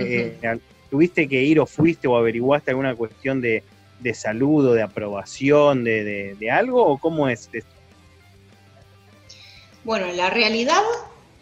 tuviste 0.91 1.29
que 1.29 1.43
ir 1.43 1.61
o 1.61 1.67
fuiste 1.67 2.09
o 2.09 2.17
averiguaste 2.17 2.71
alguna 2.71 2.95
cuestión 2.95 3.41
de, 3.41 3.63
salud 4.15 4.69
o 4.69 4.73
de 4.73 4.83
aprobación 4.83 5.85
de, 5.85 6.35
de 6.39 6.51
algo, 6.51 6.85
o 6.85 6.99
cómo 6.99 7.29
es 7.29 7.51
esto? 7.53 7.71
Bueno, 9.85 10.11
la 10.13 10.31
realidad 10.31 10.83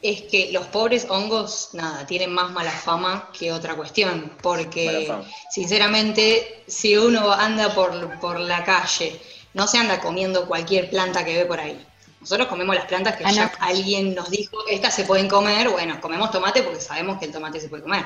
es 0.03 0.23
que 0.23 0.53
los 0.53 0.67
pobres 0.67 1.07
hongos, 1.09 1.71
nada, 1.73 2.07
tienen 2.07 2.33
más 2.33 2.51
mala 2.51 2.71
fama 2.71 3.31
que 3.37 3.53
otra 3.53 3.75
cuestión, 3.75 4.33
porque 4.43 5.13
sinceramente, 5.51 6.63
si 6.67 6.97
uno 6.97 7.33
anda 7.33 7.75
por, 7.75 8.41
la 8.41 8.65
calle, 8.65 9.21
no 9.55 9.67
se 9.67 9.79
anda 9.79 10.01
comiendo 10.01 10.47
cualquier 10.47 10.91
planta 10.91 11.25
que 11.25 11.35
ve 11.35 11.47
por 11.47 11.61
ahí. 11.61 11.85
Nosotros 12.21 12.49
comemos 12.49 12.75
las 12.75 12.87
plantas 12.87 13.17
que 13.17 13.25
ah, 13.25 13.33
ya 13.33 13.53
alguien 13.61 14.15
nos 14.15 14.31
dijo, 14.31 14.57
estas 14.69 14.95
se 14.95 15.05
pueden 15.05 15.29
comer, 15.29 15.69
bueno, 15.69 16.01
comemos 16.01 16.31
tomate 16.31 16.63
porque 16.63 16.81
sabemos 16.81 17.19
que 17.19 17.27
el 17.27 17.33
tomate 17.33 17.61
se 17.61 17.69
puede 17.69 17.83
comer. 17.83 18.05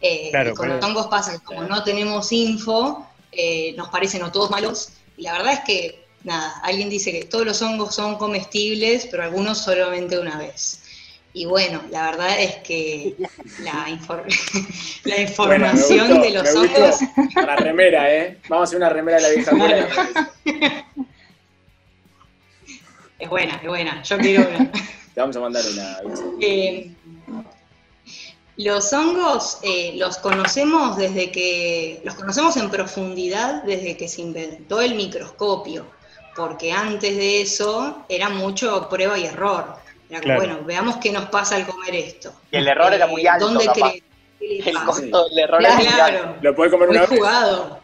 Eh, 0.00 0.30
con 0.54 0.68
los 0.68 0.84
hongos 0.84 1.06
pasa 1.06 1.32
que 1.32 1.44
como 1.44 1.62
no 1.62 1.82
tenemos 1.82 2.30
info, 2.32 3.06
eh, 3.32 3.72
nos 3.76 3.88
parecen 3.88 4.22
o 4.22 4.30
todos 4.30 4.50
malos, 4.50 4.90
y 5.16 5.22
la 5.22 5.32
verdad 5.32 5.54
es 5.54 5.60
que, 5.60 6.06
nada, 6.22 6.60
alguien 6.62 6.90
dice 6.90 7.12
que 7.12 7.24
todos 7.24 7.46
los 7.46 7.62
hongos 7.62 7.94
son 7.94 8.16
comestibles, 8.16 9.08
pero 9.10 9.22
algunos 9.24 9.58
solamente 9.58 10.18
una 10.18 10.36
vez. 10.38 10.82
Y 11.36 11.44
bueno, 11.44 11.82
la 11.90 12.12
verdad 12.12 12.40
es 12.40 12.54
que 12.62 13.14
la, 13.60 13.84
la 15.04 15.20
información 15.20 16.22
de 16.22 16.30
los 16.30 16.54
hongos. 16.54 16.96
La 17.34 17.56
remera, 17.56 18.10
¿eh? 18.10 18.38
Vamos 18.48 18.62
a 18.62 18.64
hacer 18.64 18.78
una 18.78 18.88
remera 18.88 19.18
de 19.18 19.22
la 19.22 19.28
vieja 19.28 20.30
Es 23.18 23.28
buena, 23.28 23.56
es 23.56 23.68
buena. 23.68 24.02
Yo 24.02 24.16
quiero 24.16 24.48
una. 24.48 24.72
Te 24.72 25.20
vamos 25.20 25.36
a 25.36 25.40
mandar 25.40 25.62
una. 25.70 25.98
Eh, 26.40 26.90
los 28.56 28.90
hongos 28.94 29.58
eh, 29.62 29.92
los 29.96 30.16
conocemos 30.16 30.96
desde 30.96 31.30
que. 31.30 32.00
Los 32.02 32.14
conocemos 32.14 32.56
en 32.56 32.70
profundidad 32.70 33.62
desde 33.64 33.98
que 33.98 34.08
se 34.08 34.22
inventó 34.22 34.80
el 34.80 34.94
microscopio. 34.94 35.84
Porque 36.34 36.72
antes 36.72 37.14
de 37.14 37.42
eso 37.42 38.06
era 38.08 38.30
mucho 38.30 38.88
prueba 38.88 39.18
y 39.18 39.26
error 39.26 39.84
bueno, 40.08 40.60
veamos 40.64 40.96
qué 40.96 41.12
nos 41.12 41.26
pasa 41.26 41.56
al 41.56 41.66
comer 41.66 41.94
esto. 41.94 42.32
Y 42.50 42.56
el 42.56 42.68
error 42.68 42.92
era 42.92 43.06
muy 43.06 43.22
eh, 43.22 43.28
alto. 43.28 43.48
¿Dónde 43.48 43.66
crees? 43.68 44.02
El, 44.40 44.76
el 44.76 45.38
error 45.38 45.60
claro, 45.60 46.36
Lo 46.40 46.54
puede 46.54 46.70
comer 46.70 46.88
una 46.90 47.00
vez. 47.00 47.10
jugado. 47.10 47.80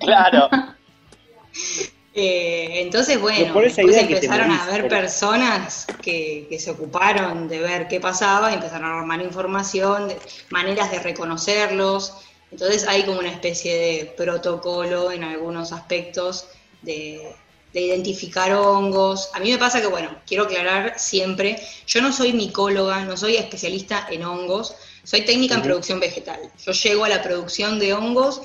Claro. 0.00 0.48
Eh, 2.14 2.82
entonces, 2.82 3.18
bueno, 3.18 3.38
después 3.38 3.78
empezaron 3.78 4.50
a 4.50 4.64
haber 4.64 4.86
personas 4.86 5.86
que, 6.02 6.46
se 6.58 6.70
ocuparon 6.70 7.48
de 7.48 7.60
ver 7.60 7.88
qué 7.88 8.00
pasaba, 8.00 8.52
empezaron 8.52 8.90
a 8.90 8.98
armar 9.00 9.22
información, 9.22 10.12
maneras 10.50 10.90
de 10.90 10.98
reconocerlos. 10.98 12.14
Entonces 12.50 12.86
hay 12.86 13.04
como 13.04 13.20
una 13.20 13.30
especie 13.30 13.74
de 13.74 14.14
protocolo 14.14 15.10
en 15.10 15.24
algunos 15.24 15.72
aspectos 15.72 16.48
de, 16.82 17.34
identificar 17.80 18.52
hongos. 18.52 19.30
A 19.34 19.40
mí 19.40 19.50
me 19.50 19.58
pasa 19.58 19.80
que, 19.80 19.86
bueno, 19.86 20.10
quiero 20.26 20.44
aclarar 20.44 20.98
siempre, 20.98 21.56
yo 21.86 22.02
no 22.02 22.12
soy 22.12 22.32
micóloga, 22.32 23.04
no 23.04 23.16
soy 23.16 23.36
especialista 23.36 24.06
en 24.10 24.24
hongos, 24.24 24.74
soy 25.04 25.22
técnica 25.22 25.54
en 25.54 25.62
producción 25.62 26.00
vegetal. 26.00 26.40
Yo 26.64 26.72
llego 26.72 27.04
a 27.04 27.08
la 27.08 27.22
producción 27.22 27.78
de 27.78 27.94
hongos 27.94 28.42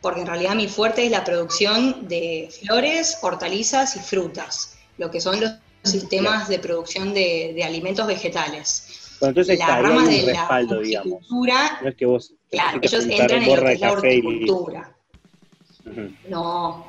porque 0.00 0.20
en 0.20 0.26
realidad 0.26 0.54
mi 0.54 0.68
fuerte 0.68 1.06
es 1.06 1.10
la 1.10 1.24
producción 1.24 2.08
de 2.08 2.50
flores, 2.62 3.18
hortalizas 3.22 3.96
y 3.96 4.00
frutas, 4.00 4.76
lo 4.98 5.10
que 5.10 5.18
son 5.20 5.40
los 5.40 5.52
sistemas 5.82 6.48
de 6.48 6.58
producción 6.58 7.14
de, 7.14 7.62
alimentos 7.64 8.06
vegetales. 8.06 9.16
Bueno, 9.20 9.30
entonces 9.30 9.58
la 9.58 9.80
rama 9.80 10.06
de 10.06 10.22
respaldo, 10.26 10.82
la 10.82 10.98
horticultura, 10.98 11.78
no 11.80 11.88
es 11.88 11.94
que 11.94 12.04
vos 12.04 12.34
claro, 12.50 12.80
ellos 12.82 13.04
entran 13.06 13.42
en 13.44 13.56
lo 13.56 13.64
que 13.64 13.72
es 13.72 13.80
la 13.80 13.92
horticultura. 13.92 14.90
No, 16.28 16.86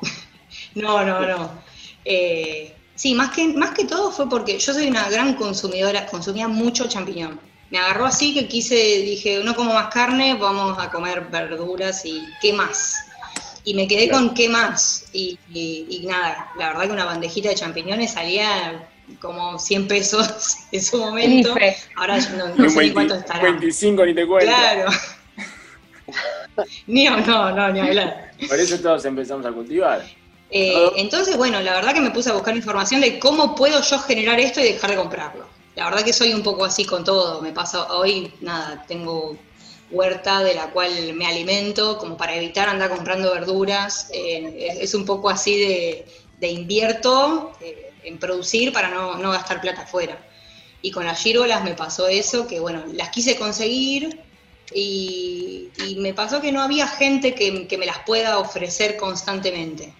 no, 0.74 1.04
no, 1.04 1.20
no. 1.26 1.65
Eh, 2.08 2.72
sí, 2.94 3.14
más 3.14 3.30
que, 3.30 3.48
más 3.48 3.70
que 3.70 3.84
todo 3.84 4.12
fue 4.12 4.28
porque 4.28 4.58
yo 4.58 4.72
soy 4.72 4.86
una 4.86 5.08
gran 5.10 5.34
consumidora, 5.34 6.06
consumía 6.06 6.46
mucho 6.46 6.88
champiñón 6.88 7.40
me 7.70 7.78
agarró 7.78 8.06
así 8.06 8.32
que 8.32 8.46
quise, 8.46 8.74
dije, 8.74 9.42
no 9.42 9.54
como 9.54 9.74
más 9.74 9.92
carne, 9.92 10.34
vamos 10.34 10.78
a 10.78 10.90
comer 10.90 11.26
verduras 11.30 12.04
y 12.04 12.22
qué 12.40 12.52
más. 12.52 12.96
Y 13.64 13.74
me 13.74 13.88
quedé 13.88 14.08
con 14.08 14.34
qué 14.34 14.48
más. 14.48 15.06
Y, 15.12 15.38
nada, 16.04 16.52
la 16.56 16.68
verdad 16.68 16.84
que 16.84 16.92
una 16.92 17.04
bandejita 17.04 17.48
de 17.48 17.56
champiñones 17.56 18.12
salía 18.12 18.88
como 19.20 19.58
100 19.58 19.88
pesos 19.88 20.56
en 20.72 20.82
su 20.82 20.98
momento. 20.98 21.54
Ahora 21.96 22.18
no, 22.18 22.70
sé 22.70 22.80
ni 22.80 22.90
cuánto 22.92 23.16
estará. 23.16 23.42
25 23.42 24.06
ni 24.06 24.14
te 24.14 24.26
cuento. 24.26 24.46
Claro. 24.46 24.90
ni 26.86 27.04
no, 27.06 27.50
no, 27.52 27.72
ni 27.72 27.80
hablar. 27.80 28.30
Por 28.48 28.60
eso 28.60 28.78
todos 28.78 29.04
empezamos 29.04 29.44
a 29.44 29.50
cultivar. 29.50 30.04
Eh, 30.50 30.92
entonces, 30.96 31.36
bueno, 31.36 31.60
la 31.60 31.74
verdad 31.74 31.92
que 31.92 32.00
me 32.00 32.10
puse 32.10 32.30
a 32.30 32.32
buscar 32.32 32.54
información 32.54 33.00
de 33.00 33.18
cómo 33.18 33.54
puedo 33.54 33.80
yo 33.82 33.98
generar 33.98 34.38
esto 34.38 34.60
y 34.60 34.64
dejar 34.64 34.90
de 34.90 34.96
comprarlo 34.96 35.56
la 35.76 35.84
verdad 35.84 36.04
que 36.04 36.12
soy 36.12 36.32
un 36.32 36.42
poco 36.42 36.64
así 36.64 36.84
con 36.84 37.04
todo. 37.04 37.40
Me 37.42 37.52
pasa 37.52 37.92
hoy, 37.92 38.32
nada, 38.40 38.84
tengo 38.88 39.36
huerta 39.90 40.42
de 40.42 40.54
la 40.54 40.70
cual 40.70 41.12
me 41.14 41.26
alimento, 41.26 41.98
como 41.98 42.16
para 42.16 42.34
evitar 42.34 42.68
andar 42.68 42.90
comprando 42.90 43.32
verduras. 43.32 44.08
Eh, 44.12 44.78
es, 44.80 44.94
un 44.94 45.04
poco 45.04 45.28
así 45.28 46.04
de, 46.40 46.48
invierto 46.48 47.52
eh, 47.60 47.92
en 48.04 48.18
producir 48.18 48.72
para 48.72 48.88
no, 48.88 49.30
gastar 49.30 49.60
plata 49.60 49.82
afuera. 49.82 50.18
Y 50.80 50.90
con 50.90 51.04
las 51.04 51.22
gírolas 51.22 51.62
me 51.62 51.74
pasó 51.74 52.08
eso, 52.08 52.46
que 52.46 52.58
bueno, 52.58 52.84
las 52.92 53.10
quise 53.10 53.36
conseguir 53.36 54.20
y, 54.74 55.68
me 55.98 56.14
pasó 56.14 56.40
que 56.40 56.52
no 56.52 56.62
había 56.62 56.86
gente 56.88 57.34
que, 57.34 57.76
me 57.76 57.86
las 57.86 57.98
pueda 58.00 58.38
ofrecer 58.38 58.96
constantemente. 58.96 59.92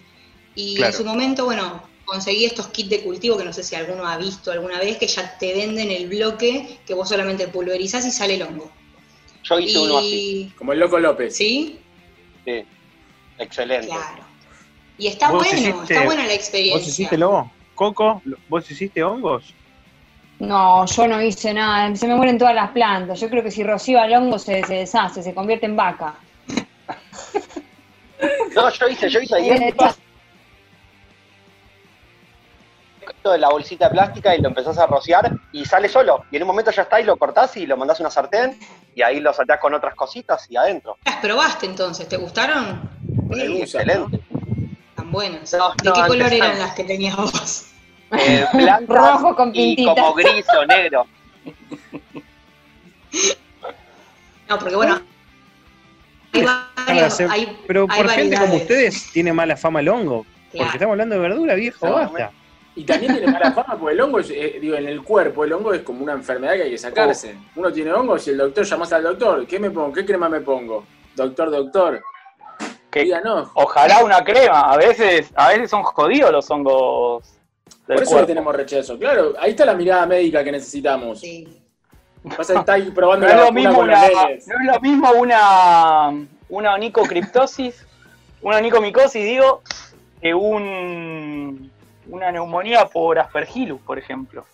Y 0.57 0.81
en 0.81 0.91
su 0.91 1.05
momento, 1.05 1.45
bueno, 1.45 1.83
conseguí 2.03 2.45
estos 2.45 2.69
kits 2.69 2.89
de 2.89 3.03
cultivo 3.03 3.37
que 3.37 3.45
no 3.45 3.53
sé 3.53 3.61
si 3.61 3.75
alguno 3.75 4.07
ha 4.07 4.17
visto 4.17 4.51
alguna 4.51 4.79
vez, 4.79 4.97
que 4.97 5.05
ya 5.05 5.37
te 5.37 5.53
venden 5.53 5.91
el 5.91 6.07
bloque 6.09 6.79
que 6.83 6.95
vos 6.95 7.07
solamente 7.07 7.47
pulverizás 7.47 8.07
y 8.07 8.11
sale 8.11 8.35
el 8.35 8.41
hongo. 8.41 8.71
Yo 9.43 9.59
hice 9.59 9.77
uno 9.77 9.99
así. 9.99 10.51
Como 10.57 10.73
el 10.73 10.79
Loco 10.79 10.97
López. 10.97 11.37
¿Sí? 11.37 11.79
Sí. 12.43 12.65
Excelente. 13.37 13.85
Claro. 13.85 14.23
Y 14.97 15.05
está 15.05 15.29
bueno, 15.29 15.83
está 15.83 16.05
buena 16.05 16.25
la 16.25 16.33
experiencia. 16.33 16.79
¿Vos 16.79 16.87
hiciste 16.87 17.17
lobo? 17.19 17.51
Coco, 17.75 18.23
¿vos 18.49 18.71
hiciste 18.71 19.03
hongos? 19.03 19.53
No, 20.39 20.87
yo 20.87 21.07
no 21.07 21.21
hice 21.21 21.53
nada. 21.53 21.95
Se 21.95 22.07
me 22.07 22.15
mueren 22.15 22.39
todas 22.39 22.55
las 22.55 22.71
plantas. 22.71 23.19
Yo 23.19 23.29
creo 23.29 23.43
que 23.43 23.51
si 23.51 23.63
rocío 23.63 24.01
al 24.01 24.11
hongo 24.11 24.39
se, 24.39 24.63
deshace, 24.63 25.21
se 25.21 25.35
convierte 25.35 25.67
en 25.67 25.75
vaca. 25.75 26.15
No, 28.55 28.71
yo 28.71 28.87
hice, 28.87 29.07
yo 29.07 29.19
hice 29.19 29.35
ahí 29.35 29.51
de 33.23 33.37
la 33.37 33.49
bolsita 33.49 33.89
plástica 33.89 34.35
y 34.35 34.41
lo 34.41 34.49
empezás 34.49 34.77
a 34.77 34.87
rociar 34.87 35.31
y 35.51 35.65
sale 35.65 35.89
solo. 35.89 36.25
Y 36.31 36.37
en 36.37 36.43
un 36.43 36.47
momento 36.47 36.71
ya 36.71 36.83
está 36.83 37.01
y 37.01 37.03
lo 37.03 37.17
cortás 37.17 37.57
y 37.57 37.65
lo 37.65 37.75
mandás 37.77 37.99
a 37.99 38.03
una 38.03 38.09
sartén 38.09 38.57
y 38.95 39.01
ahí 39.01 39.19
lo 39.19 39.33
saltás 39.33 39.59
con 39.59 39.73
otras 39.73 39.95
cositas 39.95 40.49
y 40.49 40.57
adentro. 40.57 40.97
¿Las 41.05 41.17
probaste 41.17 41.65
entonces? 41.65 42.07
¿Te 42.07 42.17
gustaron? 42.17 42.89
Sí, 43.33 43.61
excelente. 43.61 44.19
Tan 44.95 45.11
buenas. 45.11 45.51
¿De 45.51 45.59
qué 45.83 46.07
color 46.07 46.33
eran 46.33 46.59
las 46.59 46.73
que 46.73 46.83
tenías 46.83 47.15
vos? 47.15 47.67
Eh, 48.11 48.45
Rojo 48.87 49.35
con 49.35 49.51
y 49.53 49.83
como 49.83 50.13
gris 50.13 50.45
o 50.57 50.65
negro. 50.65 51.05
No, 54.47 54.57
porque 54.57 54.75
bueno, 54.75 55.01
pero 57.67 57.87
por 57.87 58.09
gente 58.09 58.37
como 58.37 58.55
ustedes 58.55 59.11
tiene 59.11 59.33
mala 59.33 59.57
fama 59.57 59.79
el 59.79 59.89
hongo. 59.89 60.25
Porque 60.51 60.73
estamos 60.73 60.93
hablando 60.93 61.15
de 61.15 61.21
verdura, 61.21 61.55
viejo, 61.55 61.91
basta. 61.91 62.31
Y 62.77 62.83
también 62.83 63.11
tiene 63.11 63.31
mala 63.31 63.51
fama 63.51 63.75
porque 63.75 63.95
el 63.95 64.01
hongo, 64.01 64.19
eh, 64.19 64.59
digo, 64.61 64.75
en 64.75 64.87
el 64.87 65.01
cuerpo, 65.01 65.43
el 65.43 65.51
hongo 65.51 65.73
es 65.73 65.81
como 65.81 66.03
una 66.03 66.13
enfermedad 66.13 66.53
que 66.53 66.61
hay 66.61 66.69
que 66.69 66.77
sacarse. 66.77 67.35
Oh. 67.35 67.61
Uno 67.61 67.73
tiene 67.73 67.91
hongo, 67.91 68.19
si 68.19 68.29
el 68.29 68.37
doctor 68.37 68.65
llamas 68.65 68.93
al 68.93 69.01
doctor, 69.01 69.47
¿qué 69.47 69.59
me 69.59 69.71
pongo? 69.71 69.91
¿Qué 69.91 70.05
crema 70.05 70.29
me 70.29 70.41
pongo? 70.41 70.85
Doctor, 71.15 71.49
doctor. 71.49 71.99
Que. 72.91 73.11
Ojalá 73.55 74.03
una 74.03 74.23
crema. 74.23 74.71
A 74.71 74.77
veces, 74.77 75.31
a 75.35 75.49
veces 75.49 75.71
son 75.71 75.81
jodidos 75.81 76.31
los 76.31 76.51
hongos. 76.51 77.23
Por 77.87 78.03
eso 78.03 78.23
tenemos 78.27 78.55
rechazo. 78.55 78.99
Claro, 78.99 79.33
ahí 79.39 79.51
está 79.51 79.65
la 79.65 79.73
mirada 79.73 80.05
médica 80.05 80.43
que 80.43 80.51
necesitamos. 80.51 81.19
Sí. 81.19 81.47
Vas 82.23 82.49
a 82.51 82.59
estar 82.59 82.79
probando 82.93 83.25
no, 83.25 83.33
es 83.33 83.39
lo 83.39 83.51
mismo 83.51 83.79
una, 83.79 84.01
no 84.01 84.29
es 84.35 84.47
lo 84.47 84.79
mismo 84.81 85.11
una, 85.13 86.27
una 86.49 86.73
onicocriptosis, 86.75 87.87
una 88.43 88.57
onicomicosis, 88.57 89.23
digo, 89.23 89.63
que 90.21 90.33
un 90.35 91.71
una 92.09 92.31
neumonía 92.31 92.85
por 92.85 93.19
aspergillus, 93.19 93.81
por 93.81 93.99
ejemplo. 93.99 94.45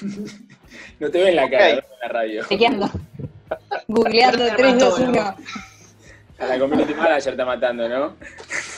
no 1.00 1.10
te 1.10 1.24
ven 1.24 1.36
la 1.36 1.48
cara 1.48 1.70
en 1.70 1.80
la 2.02 2.08
radio. 2.08 2.44
Chequeando. 2.48 2.90
Googleando 3.88 4.44
3, 4.56 4.78
2, 4.78 4.98
1. 5.00 5.36
A 6.38 6.46
la 6.46 6.58
community 6.58 6.92
manager 6.92 7.32
está 7.32 7.44
matando, 7.46 7.88
¿no? 7.88 8.16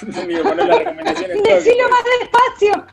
Decilo 0.00 1.88
más 1.90 2.04
despacio. 2.20 2.86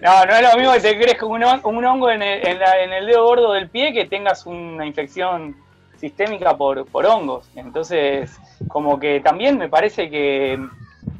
No, 0.00 0.24
no 0.26 0.32
es 0.34 0.42
lo 0.42 0.58
mismo 0.58 0.72
que 0.72 0.80
te 0.80 0.98
crees 0.98 1.18
con 1.18 1.30
un, 1.30 1.84
hongo 1.84 2.10
en 2.10 2.22
el, 2.22 2.46
en 2.46 2.92
el, 2.92 3.06
dedo 3.06 3.24
gordo 3.24 3.52
del 3.52 3.68
pie 3.68 3.92
que 3.92 4.06
tengas 4.06 4.46
una 4.46 4.86
infección 4.86 5.54
sistémica 5.98 6.56
por, 6.56 6.86
por 6.86 7.06
hongos. 7.06 7.48
Entonces, 7.54 8.36
como 8.66 8.98
que 8.98 9.20
también 9.20 9.58
me 9.58 9.68
parece 9.68 10.08
que 10.10 10.58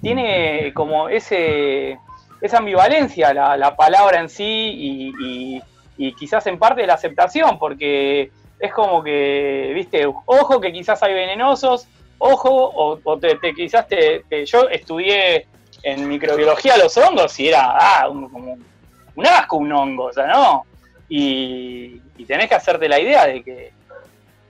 tiene 0.03 0.75
como 0.75 1.09
ese, 1.09 1.99
esa 2.41 2.59
ambivalencia 2.59 3.33
la, 3.33 3.57
la 3.57 3.77
palabra 3.77 4.21
en 4.21 4.29
sí 4.29 4.43
y, 4.45 5.63
quizás 6.19 6.45
en 6.49 6.59
parte 6.59 6.85
la 6.85 6.95
aceptación, 6.95 7.61
porque 7.61 8.33
es 8.59 8.73
como 8.73 9.05
que, 9.05 9.71
viste, 9.73 10.05
ojo 10.05 10.61
que 10.61 10.73
quizás 10.73 11.01
hay 11.05 11.15
venenosos, 11.15 11.87
ojo, 12.19 12.99
o, 13.05 13.19
te, 13.19 13.39
quizás 13.55 13.87
te, 13.87 14.25
yo 14.47 14.69
estudié 14.69 15.47
en 15.85 16.09
microbiología 16.09 16.77
los 16.77 16.97
hongos 16.97 17.39
y 17.39 17.49
era 17.49 17.77
ah, 17.79 18.09
un, 18.09 18.29
como 18.29 18.57
un 19.15 19.27
asco 19.27 19.59
un 19.59 19.73
hongo, 19.73 20.07
o 20.07 20.13
sea, 20.13 20.27
¿no? 20.27 20.65
Y, 21.09 22.01
y, 22.17 22.25
tenés 22.25 22.49
que 22.49 22.57
hacerte 22.57 22.89
la 22.89 22.99
idea 22.99 23.27
de 23.27 23.45
que 23.45 23.73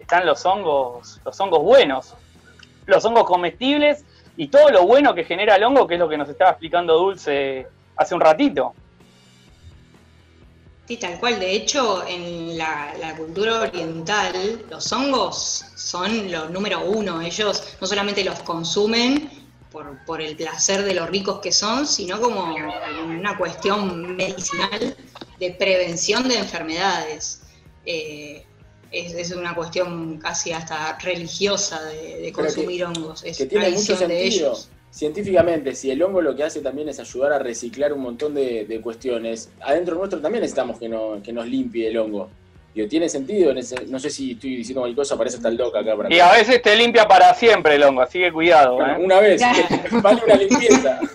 están 0.01 0.25
los 0.25 0.47
hongos, 0.47 1.21
los 1.23 1.39
hongos 1.39 1.63
buenos, 1.63 2.15
los 2.87 3.05
hongos 3.05 3.25
comestibles 3.25 4.07
y 4.37 4.49
todo 4.49 4.71
lo 4.71 4.87
bueno 4.87 5.15
que 5.15 5.25
genera 5.25 5.57
el 5.57 5.65
hongo, 5.65 5.87
que 5.87 5.95
es 5.95 6.01
lo 6.01 6.09
que 6.09 6.17
nos 6.17 6.29
estaba 6.29 6.51
explicando 6.51 6.97
Dulce 6.97 7.67
hace 7.97 8.15
un 8.15 8.21
ratito. 8.21 8.75
Sí, 10.87 10.97
tal 10.97 11.19
cual. 11.21 11.39
De 11.39 11.53
hecho, 11.53 12.05
en 12.07 12.59
la, 12.59 13.15
cultura 13.17 13.61
oriental, 13.61 14.65
los 14.69 14.93
hongos 14.93 15.65
son 15.77 16.31
los 16.31 16.51
número 16.51 16.85
uno. 16.85 17.21
Ellos 17.21 17.77
no 17.81 17.87
solamente 17.87 18.25
los 18.25 18.41
consumen 18.41 19.31
por, 19.71 20.21
el 20.21 20.37
placer 20.37 20.83
de 20.83 20.95
lo 20.95 21.07
ricos 21.07 21.41
que 21.41 21.53
son, 21.53 21.87
sino 21.87 22.21
como 22.21 22.55
una 23.05 23.39
cuestión 23.39 24.17
medicinal 24.17 24.97
de 25.39 25.51
prevención 25.53 26.29
de 26.29 26.39
enfermedades. 26.39 27.43
Eh, 27.87 28.45
es, 28.93 29.33
una 29.33 29.55
cuestión 29.55 30.19
casi 30.19 30.53
hasta 30.53 30.99
religiosa 30.99 31.83
de, 31.85 32.33
consumir 32.33 32.85
hongos. 32.85 33.25
Es 33.25 33.39
que 33.39 33.47
tiene 33.47 33.71
mucho 33.71 33.97
sentido. 33.97 34.57
Científicamente, 34.91 35.75
si 35.75 35.91
el 35.91 36.03
hongo 36.03 36.21
lo 36.21 36.37
que 36.37 36.45
hace 36.45 36.61
también 36.61 36.91
es 36.91 37.01
ayudar 37.01 37.33
a 37.33 37.39
reciclar 37.39 37.95
un 37.95 38.03
montón 38.03 38.35
de, 38.35 38.81
cuestiones, 38.83 39.51
adentro 39.61 39.97
nuestro 39.97 40.21
también 40.21 40.43
necesitamos 40.43 40.79
que, 40.79 40.89
no, 40.89 41.23
que 41.23 41.33
nos 41.33 41.47
limpie 41.47 41.89
el 41.89 41.97
hongo. 41.97 42.29
Digo, 42.75 42.89
tiene 42.89 43.09
sentido, 43.09 43.53
no 43.55 43.99
sé 43.99 44.11
si 44.11 44.33
estoy 44.33 44.57
diciendo 44.57 44.83
cualquier 44.83 44.97
cosa, 44.97 45.17
parece 45.17 45.37
estar 45.37 45.53
loca 45.53 45.81
acá. 45.81 45.97
Para 45.97 46.15
y 46.15 46.21
a 46.21 46.33
veces 46.33 46.61
te 46.61 46.77
limpia 46.77 47.09
para 47.09 47.33
siempre 47.35 47.75
el 47.77 47.83
hongo, 47.83 48.03
así 48.03 48.19
que 48.19 48.33
cuidado. 48.33 48.81
¿eh? 48.81 48.97
Una 48.99 49.21
vez, 49.21 49.43
vale 50.03 50.23
una 50.25 50.35
limpieza. 50.35 51.01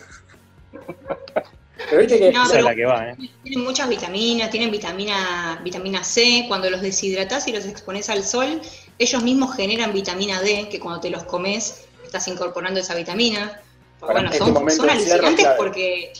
pero 1.89 2.01
viste 2.01 2.19
que, 2.19 2.29
es 2.29 2.63
la 2.63 2.75
que 2.75 2.85
va, 2.85 3.09
¿eh? 3.09 3.15
Tienen 3.43 3.63
muchas 3.63 3.87
vitaminas, 3.89 4.49
tienen 4.49 4.71
vitamina, 4.71 5.59
vitamina 5.63 6.03
C, 6.03 6.45
cuando 6.47 6.69
los 6.69 6.81
deshidratas 6.81 7.47
y 7.47 7.53
los 7.53 7.65
expones 7.65 8.09
al 8.09 8.23
sol, 8.23 8.61
ellos 8.99 9.23
mismos 9.23 9.55
generan 9.55 9.93
vitamina 9.93 10.41
D, 10.41 10.67
que 10.69 10.79
cuando 10.79 10.99
te 10.99 11.09
los 11.09 11.23
comes 11.23 11.85
estás 12.03 12.27
incorporando 12.27 12.79
esa 12.79 12.95
vitamina. 12.95 13.61
bueno, 13.99 14.29
este 14.29 14.39
son, 14.39 14.71
son 14.71 14.89
alucinantes 14.89 15.47
porque, 15.57 16.13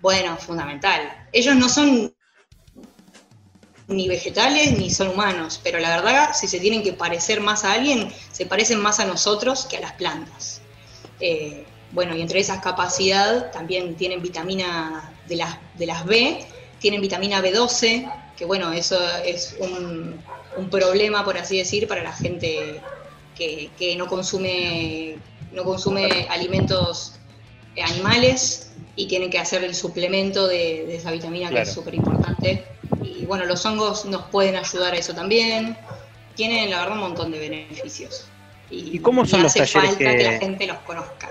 bueno, 0.00 0.36
fundamental. 0.36 1.26
Ellos 1.32 1.56
no 1.56 1.68
son 1.68 2.12
ni 3.88 4.06
vegetales 4.06 4.78
ni 4.78 4.90
son 4.90 5.08
humanos, 5.08 5.60
pero 5.62 5.78
la 5.78 5.96
verdad, 5.96 6.30
si 6.34 6.46
se 6.46 6.60
tienen 6.60 6.82
que 6.82 6.92
parecer 6.92 7.40
más 7.40 7.64
a 7.64 7.72
alguien, 7.72 8.12
se 8.32 8.46
parecen 8.46 8.80
más 8.80 9.00
a 9.00 9.06
nosotros 9.06 9.66
que 9.66 9.78
a 9.78 9.80
las 9.80 9.92
plantas. 9.92 10.60
Eh, 11.20 11.64
bueno, 11.92 12.16
y 12.16 12.20
entre 12.20 12.40
esas 12.40 12.60
capacidades 12.60 13.50
también 13.52 13.94
tienen 13.96 14.22
vitamina 14.22 15.12
de 15.26 15.36
las, 15.36 15.58
de 15.78 15.86
las 15.86 16.04
B, 16.04 16.46
tienen 16.78 17.00
vitamina 17.00 17.42
B12, 17.42 18.12
que 18.36 18.44
bueno, 18.44 18.72
eso 18.72 18.98
es 19.24 19.56
un, 19.58 20.22
problema, 20.70 21.24
por 21.24 21.38
así 21.38 21.56
decir, 21.56 21.86
para 21.86 22.02
la 22.02 22.12
gente 22.12 22.80
que, 23.36 23.94
no 23.96 24.08
consume, 24.08 25.16
no 25.52 25.62
consume 25.62 26.26
alimentos 26.28 27.14
animales 27.80 28.72
y 28.96 29.06
tienen 29.06 29.30
que 29.30 29.38
hacer 29.38 29.62
el 29.62 29.74
suplemento 29.74 30.48
de, 30.48 30.96
esa 30.96 31.12
vitamina 31.12 31.48
que 31.48 31.60
es 31.60 31.72
súper 31.72 31.94
importante 31.94 32.64
y 33.02 33.24
bueno, 33.26 33.44
los 33.44 33.64
hongos 33.64 34.04
nos 34.04 34.22
pueden 34.26 34.56
ayudar 34.56 34.94
a 34.94 34.96
eso 34.96 35.14
también. 35.14 35.76
Tienen, 36.34 36.70
la 36.70 36.78
verdad, 36.78 36.94
un 36.94 37.00
montón 37.00 37.30
de 37.30 37.38
beneficios. 37.38 38.26
¿Y, 38.70 38.98
cómo 38.98 39.24
son 39.24 39.42
los 39.42 39.54
talleres 39.54 39.96
que... 39.96 40.04
que 40.04 40.24
la 40.24 40.38
gente 40.38 40.66
los 40.66 40.78
conozca? 40.78 41.30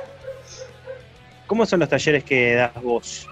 ¿Cómo 1.47 1.65
son 1.65 1.79
los 1.79 1.89
talleres 1.89 2.23
que 2.23 2.55
das 2.55 2.73
vos? 2.81 3.25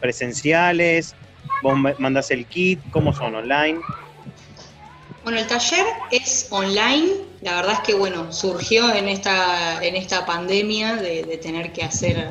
¿Presenciales? 0.00 1.14
¿Vos 1.62 1.78
mandás 1.98 2.30
el 2.30 2.46
kit? 2.46 2.80
¿Cómo 2.90 3.12
son? 3.12 3.34
¿Online? 3.34 3.78
Bueno, 5.22 5.38
el 5.38 5.46
taller 5.46 5.84
es 6.10 6.48
online. 6.50 7.08
La 7.42 7.56
verdad 7.56 7.74
es 7.74 7.80
que, 7.80 7.94
bueno, 7.94 8.32
surgió 8.32 8.94
en 8.94 9.08
esta, 9.08 9.84
en 9.84 9.94
esta 9.94 10.24
pandemia 10.24 10.96
de, 10.96 11.38
tener 11.42 11.72
que 11.72 11.82
hacer 11.82 12.30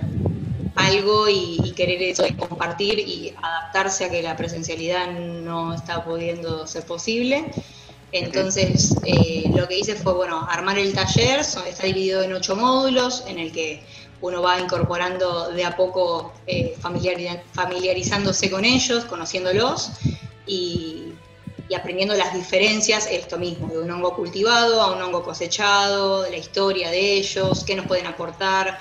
algo 0.76 1.30
y, 1.30 1.74
querer 1.76 2.02
eso, 2.02 2.24
compartir 2.38 3.00
y 3.00 3.34
adaptarse 3.42 4.06
a 4.06 4.10
que 4.10 4.24
la 4.24 4.36
presencialidad 4.36 5.12
no 5.12 5.74
está 5.74 6.04
pudiendo 6.04 6.66
ser 6.66 6.86
posible. 6.86 7.46
Entonces, 8.12 8.96
eh, 9.06 9.44
lo 9.54 9.68
que 9.68 9.80
hice 9.80 9.96
fue, 9.96 10.14
bueno, 10.14 10.46
armar 10.50 10.80
el 10.80 10.94
taller, 10.94 11.42
está 11.42 11.84
dividido 11.84 12.24
en 12.24 12.34
ocho 12.34 12.56
módulos, 12.56 13.24
en 13.28 13.38
el 13.40 13.52
que 13.52 13.84
uno 14.22 14.42
va 14.42 14.60
incorporando 14.60 15.50
de 15.52 15.64
a 15.64 15.76
poco, 15.76 16.34
eh, 16.48 16.76
familiarizándose 16.80 18.50
con 18.50 18.66
ellos, 18.66 19.06
conociéndolos 19.06 19.92
y, 20.46 21.14
aprendiendo 21.76 22.16
las 22.16 22.34
diferencias, 22.34 23.08
esto 23.12 23.38
mismo, 23.38 23.68
de 23.68 23.78
un 23.78 23.92
hongo 23.92 24.16
cultivado 24.16 24.82
a 24.82 24.92
un 24.92 25.02
hongo 25.04 25.24
cosechado, 25.24 26.28
la 26.28 26.36
historia 26.36 26.90
de 26.90 27.14
ellos, 27.14 27.64
qué 27.64 27.76
nos 27.76 27.86
pueden 27.86 28.08
aportar, 28.08 28.80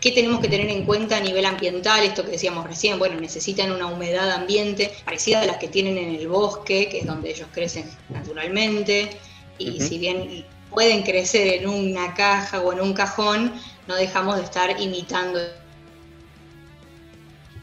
¿Qué 0.00 0.12
tenemos 0.12 0.40
que 0.40 0.48
tener 0.48 0.68
en 0.68 0.84
cuenta 0.84 1.16
a 1.16 1.20
nivel 1.20 1.46
ambiental? 1.46 2.04
Esto 2.04 2.24
que 2.24 2.32
decíamos 2.32 2.66
recién, 2.66 2.98
bueno, 2.98 3.18
necesitan 3.18 3.72
una 3.72 3.86
humedad 3.86 4.30
ambiente 4.30 4.92
parecida 5.04 5.40
a 5.40 5.46
las 5.46 5.56
que 5.56 5.68
tienen 5.68 5.96
en 5.96 6.14
el 6.14 6.28
bosque, 6.28 6.88
que 6.88 6.98
es 6.98 7.06
donde 7.06 7.30
ellos 7.30 7.48
crecen 7.52 7.90
naturalmente, 8.10 9.10
y 9.58 9.80
si 9.80 9.98
bien 9.98 10.44
pueden 10.70 11.02
crecer 11.02 11.54
en 11.54 11.68
una 11.68 12.12
caja 12.14 12.60
o 12.60 12.72
en 12.72 12.80
un 12.82 12.92
cajón, 12.92 13.52
no 13.86 13.94
dejamos 13.94 14.36
de 14.36 14.42
estar 14.42 14.78
imitando. 14.78 15.40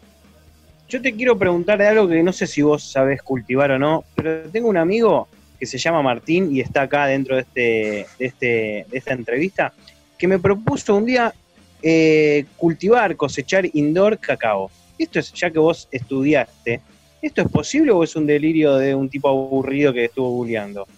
Yo 0.88 1.02
te 1.02 1.14
quiero 1.14 1.38
preguntar 1.38 1.78
de 1.78 1.86
algo 1.86 2.08
que 2.08 2.22
no 2.22 2.32
sé 2.32 2.46
si 2.46 2.62
vos 2.62 2.82
sabés 2.82 3.22
cultivar 3.22 3.70
o 3.72 3.78
no, 3.78 4.04
pero 4.14 4.48
tengo 4.50 4.68
un 4.68 4.78
amigo 4.78 5.28
que 5.60 5.66
se 5.66 5.76
llama 5.76 6.00
Martín 6.00 6.54
y 6.54 6.60
está 6.60 6.82
acá 6.82 7.06
dentro 7.06 7.36
de, 7.36 7.42
este, 7.42 8.06
de, 8.18 8.26
este, 8.26 8.46
de 8.88 8.98
esta 8.98 9.12
entrevista, 9.12 9.74
que 10.16 10.26
me 10.26 10.38
propuso 10.38 10.96
un 10.96 11.04
día 11.04 11.34
eh, 11.82 12.46
cultivar, 12.56 13.16
cosechar 13.16 13.68
indoor 13.74 14.18
cacao. 14.18 14.70
Esto 14.98 15.18
es, 15.18 15.32
ya 15.34 15.50
que 15.50 15.58
vos 15.58 15.88
estudiaste, 15.90 16.80
¿esto 17.20 17.42
es 17.42 17.48
posible 17.48 17.92
o 17.92 18.02
es 18.02 18.16
un 18.16 18.26
delirio 18.26 18.76
de 18.76 18.94
un 18.94 19.10
tipo 19.10 19.28
aburrido 19.28 19.92
que 19.92 20.06
estuvo 20.06 20.30
bulleando? 20.30 20.88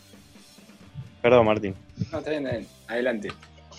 Perdón, 1.20 1.46
Martín. 1.46 1.74
No, 2.12 2.18
está 2.18 2.30
bien, 2.30 2.66
Adelante. 2.86 3.32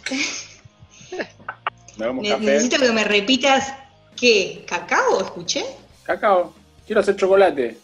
Necesito 2.41 2.77
que 2.77 2.91
me 2.91 3.05
repitas 3.05 3.73
qué, 4.15 4.63
cacao, 4.67 5.21
escuché. 5.21 5.63
Cacao. 6.11 6.53
Quiero 6.85 7.01
hacer 7.01 7.15
chocolate. 7.15 7.77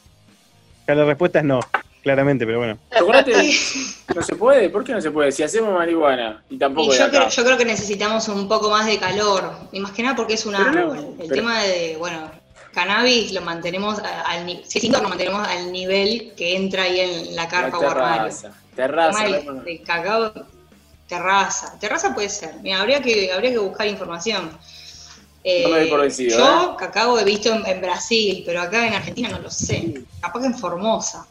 La 0.87 1.05
respuesta 1.05 1.39
es 1.39 1.45
no, 1.45 1.59
claramente, 2.01 2.45
pero 2.45 2.59
bueno. 2.59 2.77
¿Chocolate? 2.97 3.33
no 4.15 4.21
se 4.21 4.35
puede. 4.35 4.69
¿Por 4.69 4.83
qué 4.83 4.93
no 4.93 5.01
se 5.01 5.11
puede? 5.11 5.31
Si 5.31 5.43
hacemos 5.43 5.73
marihuana 5.73 6.43
y 6.49 6.57
tampoco. 6.57 6.93
yo, 6.93 7.09
creo, 7.09 7.29
yo 7.29 7.43
creo 7.43 7.57
que 7.57 7.65
necesitamos 7.65 8.27
un 8.29 8.47
poco 8.47 8.69
más 8.69 8.85
de 8.85 8.97
calor. 8.97 9.51
Y 9.71 9.79
más 9.79 9.91
que 9.91 10.03
nada 10.03 10.15
porque 10.15 10.33
es 10.33 10.45
un 10.45 10.55
árbol. 10.55 11.15
El 11.19 11.29
tema 11.29 11.61
de, 11.63 11.95
bueno, 11.97 12.29
cannabis 12.73 13.31
lo 13.33 13.41
mantenemos 13.41 13.99
al 13.99 14.45
nivel. 14.45 14.63
Lo 14.91 15.09
mantenemos 15.09 15.47
al 15.47 15.71
nivel 15.71 16.33
que 16.35 16.55
entra 16.55 16.83
ahí 16.83 16.99
en 16.99 17.35
la 17.35 17.47
carpa 17.47 17.79
o 17.79 17.89
armario. 17.89 18.33
Terraza. 18.75 19.25
De 19.25 19.81
cacao, 19.85 20.33
terraza. 21.07 21.79
Terraza 21.79 22.13
puede 22.13 22.29
ser. 22.29 22.55
Mira, 22.61 22.81
habría 22.81 23.01
que, 23.01 23.31
habría 23.31 23.51
que 23.51 23.57
buscar 23.57 23.87
información. 23.87 24.51
Eh, 25.49 25.87
por 25.89 26.01
vencido, 26.01 26.37
yo 26.37 26.73
¿eh? 26.73 26.75
cacao 26.77 27.17
he 27.17 27.23
visto 27.23 27.49
en, 27.53 27.79
Brasil, 27.79 28.43
pero 28.45 28.59
acá 28.59 28.85
en 28.85 28.95
Argentina 28.95 29.29
no 29.29 29.39
lo 29.39 29.49
sé. 29.49 30.03
Capaz 30.19 30.41
que 30.41 30.47
en 30.47 30.57
Formosa. 30.57 31.25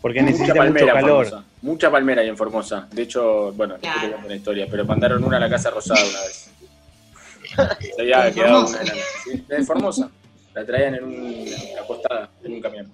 Porque 0.00 0.22
necesita 0.22 0.62
mucho 0.62 0.86
calor. 0.86 1.42
Mucha 1.62 1.90
palmera 1.90 2.22
hay 2.22 2.28
en 2.28 2.36
Formosa. 2.36 2.86
De 2.92 3.02
hecho, 3.02 3.52
bueno, 3.54 3.76
claro. 3.80 4.18
no 4.20 4.26
una 4.26 4.36
historia, 4.36 4.68
pero 4.70 4.84
mandaron 4.84 5.24
una 5.24 5.38
a 5.38 5.40
la 5.40 5.50
Casa 5.50 5.70
Rosada 5.70 6.00
una 6.08 6.20
vez. 6.20 6.50
Se 7.96 8.02
había 8.02 8.30
quedado 8.30 8.68
Formosa. 8.68 8.92
En, 9.48 9.66
Formosa. 9.66 10.10
La 10.54 10.64
traían 10.64 10.94
en 10.94 11.04
una 11.04 11.80
acostada, 11.80 12.30
en 12.44 12.52
un 12.52 12.60
camión. 12.60 12.92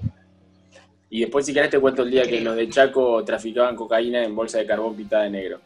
Y 1.10 1.20
después, 1.20 1.44
si 1.44 1.52
querés, 1.52 1.68
te 1.68 1.78
cuento 1.78 2.02
el 2.02 2.10
día 2.10 2.22
que 2.22 2.40
los 2.40 2.56
de 2.56 2.66
Chaco 2.70 3.22
traficaban 3.24 3.76
cocaína 3.76 4.24
en 4.24 4.34
bolsa 4.34 4.56
de 4.56 4.64
carbón 4.64 4.96
pintada 4.96 5.24
de 5.24 5.30
negro. 5.30 5.60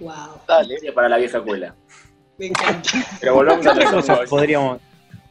Wow. 0.00 0.40
Dale. 0.48 0.92
Para 0.92 1.08
la 1.08 1.18
vieja 1.18 1.38
escuela. 1.38 1.76
Me 2.38 2.46
encanta. 2.46 2.90
Pero 3.20 3.34
volvamos 3.34 3.62
¿Qué 3.62 3.68
otra 3.68 3.90
cosa 3.90 4.20
podríamos, 4.28 4.80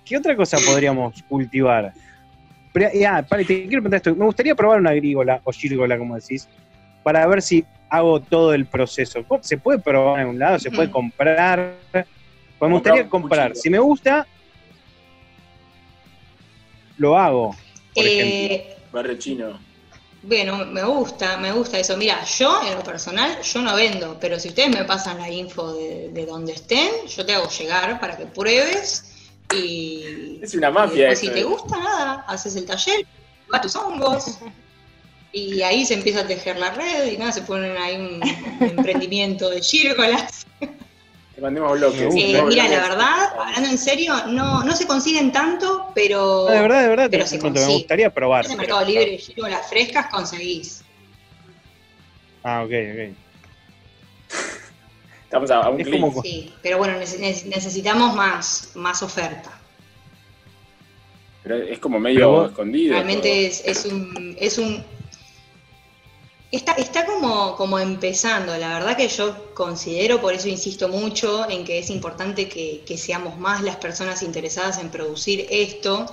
¿Qué 0.05 0.17
otra 0.17 0.35
cosa 0.35 0.57
podríamos 0.65 1.23
cultivar? 1.23 1.93
Pero, 2.73 2.89
ya, 2.93 3.23
te 3.23 3.45
quiero 3.45 3.81
preguntar 3.81 3.97
esto. 3.97 4.15
Me 4.15 4.25
gustaría 4.25 4.53
probar 4.53 4.79
una 4.79 4.91
agrícola 4.91 5.41
o 5.43 5.51
gírgola, 5.51 5.97
como 5.97 6.15
decís, 6.15 6.47
para 7.03 7.25
ver 7.25 7.41
si 7.41 7.65
hago 7.89 8.19
todo 8.21 8.53
el 8.53 8.65
proceso. 8.65 9.25
Se 9.41 9.57
puede 9.57 9.79
probar 9.79 10.19
en 10.19 10.27
un 10.27 10.39
lado, 10.39 10.59
se 10.59 10.69
puede 10.69 10.91
comprar. 10.91 11.73
Pues 11.91 12.05
me 12.69 12.73
gustaría 12.73 13.09
comprar. 13.09 13.55
Si 13.55 13.69
me 13.69 13.79
gusta, 13.79 14.27
lo 16.97 17.17
hago. 17.17 17.55
Por 17.95 18.05
eh, 18.05 18.75
Barrio 18.91 19.17
chino. 19.17 19.66
Bueno, 20.27 20.65
me 20.65 20.83
gusta, 20.83 21.37
me 21.37 21.53
gusta 21.53 21.79
eso. 21.79 21.95
Mira, 21.95 22.21
yo 22.25 22.61
en 22.67 22.75
lo 22.75 22.83
personal, 22.83 23.41
yo 23.41 23.61
no 23.61 23.75
vendo, 23.75 24.17
pero 24.19 24.37
si 24.37 24.49
ustedes 24.49 24.75
me 24.75 24.83
pasan 24.83 25.19
la 25.19 25.29
info 25.29 25.73
de, 25.73 26.09
de 26.09 26.25
donde 26.25 26.51
estén, 26.51 27.07
yo 27.07 27.25
te 27.25 27.33
hago 27.33 27.47
llegar 27.49 27.97
para 28.01 28.17
que 28.17 28.25
pruebes 28.25 29.05
y... 29.55 30.39
Es 30.41 30.53
una 30.53 30.69
mafia. 30.69 31.13
Y 31.13 31.15
si 31.15 31.29
te 31.29 31.43
gusta, 31.43 31.77
nada, 31.77 32.25
haces 32.27 32.57
el 32.57 32.65
taller, 32.65 33.05
vas 33.49 33.61
tus 33.61 33.75
hongos, 33.77 34.39
y 35.31 35.61
ahí 35.61 35.85
se 35.85 35.93
empieza 35.93 36.21
a 36.21 36.27
tejer 36.27 36.57
la 36.57 36.71
red 36.71 37.11
y 37.11 37.17
nada, 37.17 37.31
se 37.31 37.43
ponen 37.43 37.77
ahí 37.77 37.95
un, 37.95 38.21
emprendimiento 38.59 39.49
de 39.49 39.61
gírgolas. 39.61 40.45
Te 41.37 41.43
mandemos 41.43 41.79
bloques. 41.79 42.01
Eh, 42.01 42.41
mira, 42.47 42.67
la 42.67 42.79
verdad, 42.79 43.39
hablando 43.39 43.69
en 43.69 43.77
serio, 43.77 44.25
no, 44.25 44.63
no 44.63 44.75
se 44.75 44.87
consiguen 44.87 45.31
tanto, 45.31 45.91
pero. 45.93 46.47
de 46.47 46.59
verdad, 46.61 46.81
de 46.81 46.87
verdad, 46.87 47.07
pero 47.11 47.25
me 47.51 47.65
gustaría 47.73 48.11
probar. 48.11 48.45
En 48.45 48.53
el 48.53 48.57
Mercado 48.57 48.83
Libre, 48.83 49.19
gírgolas 49.19 49.69
frescas 49.69 50.07
conseguís. 50.07 50.81
Ah, 52.41 52.63
ok, 52.63 52.71
ok. 52.71 53.15
Estamos 55.25 55.51
a, 55.51 55.69
un 55.69 55.77
clic. 55.77 56.03
Sí, 56.23 56.53
pero 56.63 56.79
bueno, 56.79 56.97
necesitamos 56.97 58.15
más, 58.15 58.71
más 58.73 59.03
oferta. 59.03 59.51
Pero 61.43 61.57
es 61.57 61.77
como 61.77 61.99
medio 61.99 62.47
escondido. 62.47 62.93
Realmente 62.93 63.45
es, 63.45 63.63
es, 63.63 63.85
un, 63.85 64.35
es 64.39 64.57
un 64.57 64.83
Está, 66.49 66.73
está 66.73 67.05
como, 67.05 67.57
como 67.57 67.77
empezando, 67.77 68.55
la 68.55 68.69
verdad 68.69 68.95
que 68.95 69.09
yo 69.09 69.53
considero, 69.53 70.21
por 70.21 70.33
eso 70.33 70.47
insisto 70.47 70.87
mucho 70.87 71.49
en 71.49 71.65
que 71.65 71.79
es 71.79 71.89
importante 71.89 72.47
que, 72.47 72.97
seamos 72.97 73.37
más 73.37 73.61
las 73.63 73.75
personas 73.75 74.23
interesadas 74.23 74.79
en 74.79 74.89
producir 74.89 75.45
esto, 75.49 76.05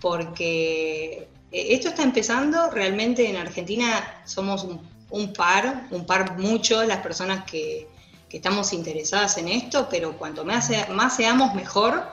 porque 0.00 1.26
esto 1.50 1.88
está 1.88 2.04
empezando, 2.04 2.70
realmente 2.70 3.28
en 3.28 3.36
Argentina. 3.36 4.22
Somos 4.24 4.64
un, 5.10 5.32
par, 5.32 5.88
un 5.90 6.06
par 6.06 6.38
mucho 6.38 6.84
las 6.84 6.98
personas 6.98 7.44
que, 7.44 7.88
estamos 8.30 8.72
interesadas 8.72 9.38
en 9.38 9.48
esto, 9.48 9.88
pero 9.90 10.16
cuanto 10.16 10.44
más, 10.44 10.70
más 10.90 11.16
seamos 11.16 11.52
mejor 11.52 12.06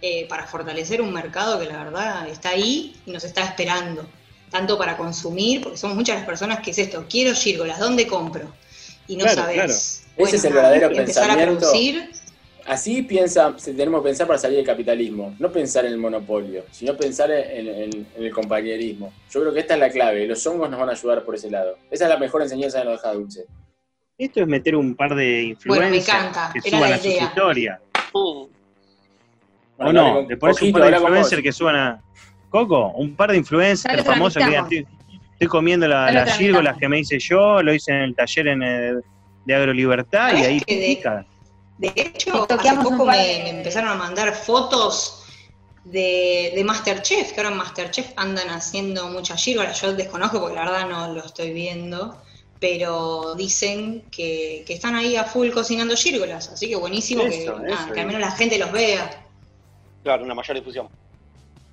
eh, 0.00 0.26
para 0.28 0.46
fortalecer 0.46 1.02
un 1.02 1.12
mercado 1.12 1.58
que 1.58 1.66
la 1.66 1.82
verdad 1.82 2.28
está 2.28 2.50
ahí 2.50 2.94
y 3.04 3.10
nos 3.10 3.24
está 3.24 3.42
esperando 3.42 4.06
tanto 4.50 4.78
para 4.78 4.96
consumir, 4.96 5.62
porque 5.62 5.76
somos 5.76 5.96
muchas 5.96 6.16
las 6.16 6.26
personas 6.26 6.60
que 6.60 6.70
es 6.70 6.78
esto, 6.78 7.04
quiero 7.08 7.34
gírgolas, 7.34 7.78
¿dónde 7.78 8.06
compro? 8.06 8.52
Y 9.08 9.16
no 9.16 9.28
sabes. 9.28 10.04
Ese 10.16 10.36
es 10.36 10.44
el 10.44 10.52
verdadero 10.52 10.90
pensamiento. 10.90 11.70
Así 12.66 13.02
piensa, 13.02 13.54
tenemos 13.64 14.02
que 14.02 14.08
pensar 14.08 14.26
para 14.26 14.40
salir 14.40 14.56
del 14.56 14.66
capitalismo, 14.66 15.36
no 15.38 15.52
pensar 15.52 15.84
en 15.84 15.92
el 15.92 15.98
monopolio, 15.98 16.64
sino 16.72 16.96
pensar 16.96 17.30
en, 17.30 18.06
el 18.16 18.30
compañerismo. 18.32 19.12
Yo 19.30 19.40
creo 19.40 19.54
que 19.54 19.60
esta 19.60 19.74
es 19.74 19.80
la 19.80 19.90
clave, 19.90 20.26
los 20.26 20.44
hongos 20.44 20.68
nos 20.68 20.80
van 20.80 20.88
a 20.88 20.92
ayudar 20.92 21.24
por 21.24 21.36
ese 21.36 21.48
lado. 21.48 21.78
Esa 21.92 22.04
es 22.04 22.10
la 22.10 22.18
mejor 22.18 22.42
enseñanza 22.42 22.80
de 22.80 22.86
la 22.86 22.90
deja 22.92 23.12
dulce. 23.12 23.46
Esto 24.18 24.40
es 24.40 24.48
meter 24.48 24.74
un 24.74 24.96
par 24.96 25.14
de 25.14 25.42
influencers 25.42 26.52
que 26.54 26.70
suban 26.70 26.92
a 26.92 26.98
sus 26.98 27.06
historias. 27.06 27.80
Uh. 28.12 28.48
o 29.78 29.92
no, 29.92 30.22
le 30.22 30.36
pones 30.36 30.60
un 30.60 30.72
par 30.72 30.90
de 30.90 30.96
influencers 30.96 31.42
que 31.42 31.52
suban 31.52 31.76
a, 31.76 32.02
Coco, 32.50 32.92
un 32.96 33.14
par 33.14 33.30
de 33.30 33.38
influencers 33.38 34.04
famosos 34.04 34.42
que 34.42 34.56
estoy, 34.56 34.86
estoy 35.32 35.48
comiendo 35.48 35.86
las 35.86 36.40
la 36.40 36.76
que 36.78 36.88
me 36.88 37.00
hice 37.00 37.18
yo, 37.18 37.62
lo 37.62 37.74
hice 37.74 37.92
en 37.92 38.02
el 38.02 38.14
taller 38.14 38.48
en 38.48 38.62
de 39.46 39.54
Agrolibertad 39.54 40.36
y 40.36 40.44
ahí 40.44 40.60
pica. 40.60 41.24
De, 41.78 41.92
hecho, 41.94 42.46
hace 42.50 42.76
poco 42.82 43.04
me, 43.04 43.50
empezaron 43.50 43.90
a 43.90 43.94
mandar 43.94 44.34
fotos 44.34 45.24
de, 45.84 46.52
de, 46.54 46.64
Masterchef, 46.64 47.32
que 47.32 47.40
ahora 47.40 47.52
en 47.52 47.58
Masterchef 47.58 48.12
andan 48.16 48.48
haciendo 48.48 49.08
muchas 49.08 49.42
gírgolas, 49.42 49.80
yo 49.80 49.92
desconozco 49.92 50.40
porque 50.40 50.56
la 50.56 50.64
verdad 50.64 50.88
no 50.88 51.12
lo 51.12 51.24
estoy 51.24 51.52
viendo, 51.52 52.20
pero 52.58 53.34
dicen 53.36 54.04
que, 54.10 54.64
están 54.66 54.96
ahí 54.96 55.16
a 55.16 55.24
full 55.24 55.50
cocinando 55.50 55.94
gírgolas, 55.94 56.48
así 56.48 56.68
que 56.68 56.76
buenísimo 56.76 57.24
que, 57.24 57.52
que 57.92 58.00
al 58.00 58.06
menos 58.06 58.20
la 58.20 58.32
gente 58.32 58.58
los 58.58 58.72
vea. 58.72 59.24
Claro, 60.02 60.24
una 60.24 60.34
mayor 60.34 60.56
difusión. 60.56 60.88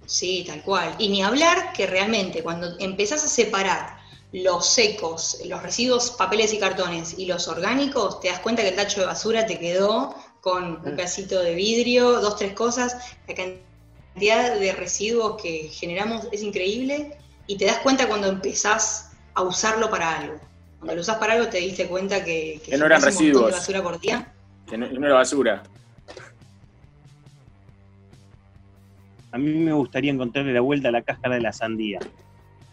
Sí, 0.06 0.44
tal 0.48 0.62
cual. 0.62 0.96
Y 1.00 1.10
ni 1.10 1.24
hablar 1.24 1.74
que 1.74 1.88
realmente 1.88 2.44
cuando 2.44 2.78
empezás 2.80 3.24
a 3.24 3.28
separar 3.28 3.98
los 4.32 4.68
secos, 4.68 5.38
los 5.46 5.62
residuos, 5.62 6.12
papeles 6.12 6.54
y 6.54 6.60
cartones 6.60 7.18
y 7.18 7.26
los 7.26 7.48
orgánicos, 7.48 8.20
te 8.20 8.30
das 8.30 8.40
cuenta 8.40 8.64
que 8.64 8.70
el 8.70 8.76
tacho 8.76 9.02
de 9.02 9.06
basura 9.06 9.46
te 9.46 9.60
quedó 9.60 10.16
con 10.42 10.82
un 10.86 10.96
pedacito 10.96 11.40
de 11.40 11.54
vidrio, 11.54 12.20
dos, 12.20 12.36
tres 12.36 12.54
cosas. 12.54 12.98
La 13.28 13.36
cantidad 13.36 14.60
de 14.60 14.74
residuos 14.74 15.42
que 15.42 15.70
generamos 15.72 16.28
es 16.32 16.42
increíble 16.42 17.18
y 17.48 17.58
te 17.58 17.66
das 17.66 17.78
cuenta 17.80 18.08
cuando 18.08 18.28
empezás 18.28 19.12
a 19.36 19.44
usarlo 19.44 19.90
para 19.90 20.18
algo. 20.20 20.40
Cuando 20.80 20.96
lo 20.96 21.02
usás 21.02 21.18
para 21.18 21.34
algo 21.34 21.48
te 21.48 21.60
diste 21.60 21.88
cuenta 21.88 22.24
que, 22.26 22.60
que, 22.66 22.78
no 22.78 22.88
eran 22.88 23.02
residuos. 23.02 23.46
de 23.46 23.52
basura 23.52 23.84
por 23.84 24.00
día. 24.00 24.34
Que 24.68 24.78
no, 24.78 24.88
no 24.88 25.06
era 25.06 25.16
basura. 25.16 25.64
A 29.34 29.38
mí 29.40 29.52
me 29.52 29.74
gustaría 29.74 30.12
encontrarle 30.12 30.54
la 30.54 30.62
vuelta 30.62 30.90
a 30.90 30.92
la 30.92 31.02
cáscara 31.02 31.36
de 31.36 31.42
la 31.42 31.52
sandía. 31.52 32.00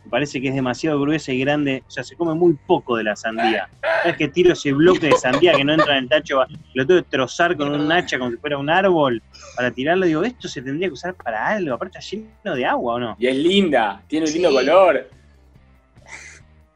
Me 0.04 0.10
parece 0.10 0.42
que 0.42 0.48
es 0.48 0.54
demasiado 0.54 1.00
gruesa 1.00 1.32
y 1.32 1.40
grande, 1.40 1.82
o 1.88 1.90
sea, 1.90 2.04
se 2.04 2.16
come 2.16 2.34
muy 2.34 2.54
poco 2.66 2.96
de 2.96 3.04
la 3.04 3.16
sandía. 3.16 3.70
Es 4.04 4.14
que 4.18 4.28
tiro 4.28 4.52
ese 4.52 4.72
bloque 4.74 5.06
de 5.06 5.16
sandía 5.16 5.54
que 5.54 5.64
no 5.64 5.72
entra 5.72 5.96
en 5.96 6.04
el 6.04 6.08
tacho? 6.10 6.42
Lo 6.74 6.86
tengo 6.86 7.02
que 7.02 7.08
trozar 7.08 7.56
con 7.56 7.72
un 7.72 7.90
hacha 7.90 8.18
como 8.18 8.30
si 8.30 8.36
fuera 8.36 8.58
un 8.58 8.68
árbol 8.68 9.22
para 9.56 9.70
tirarlo. 9.70 10.04
Digo, 10.04 10.22
esto 10.22 10.48
se 10.48 10.60
tendría 10.60 10.88
que 10.88 10.94
usar 10.94 11.14
para 11.14 11.48
algo, 11.48 11.74
aparte 11.74 11.98
está 11.98 12.16
lleno 12.16 12.54
de 12.54 12.66
agua, 12.66 12.94
¿o 12.94 13.00
no? 13.00 13.16
Y 13.18 13.26
es 13.26 13.36
linda, 13.36 14.02
tiene 14.06 14.26
un 14.26 14.32
lindo 14.32 14.50
color. 14.50 15.08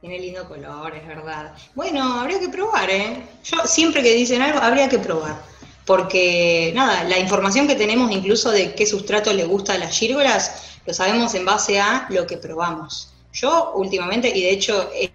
Tiene 0.01 0.19
lindo 0.19 0.49
color, 0.49 0.95
es 0.95 1.07
verdad. 1.07 1.55
Bueno, 1.75 2.21
habría 2.21 2.41
que 2.41 2.49
probar, 2.49 2.89
¿eh? 2.89 3.23
Yo 3.45 3.59
siempre 3.67 4.03
que 4.03 4.15
dicen 4.15 4.41
algo, 4.41 4.61
habría 4.61 4.89
que 4.89 4.99
probar 4.99 5.54
porque 5.87 6.73
nada, 6.75 7.05
la 7.05 7.19
información 7.19 7.67
que 7.67 7.75
tenemos 7.75 8.11
incluso 8.11 8.51
de 8.51 8.75
qué 8.75 8.87
sustrato 8.87 9.33
le 9.33 9.45
gusta 9.45 9.75
a 9.75 9.79
las 9.79 9.97
gírgolas, 9.97 10.79
lo 10.87 10.95
sabemos 10.95 11.35
en 11.35 11.45
base 11.45 11.81
a 11.81 12.07
lo 12.11 12.27
que 12.27 12.37
probamos. 12.37 13.13
Yo 13.33 13.73
últimamente, 13.75 14.29
y 14.29 14.43
de 14.43 14.51
hecho 14.51 14.91
es, 14.95 15.11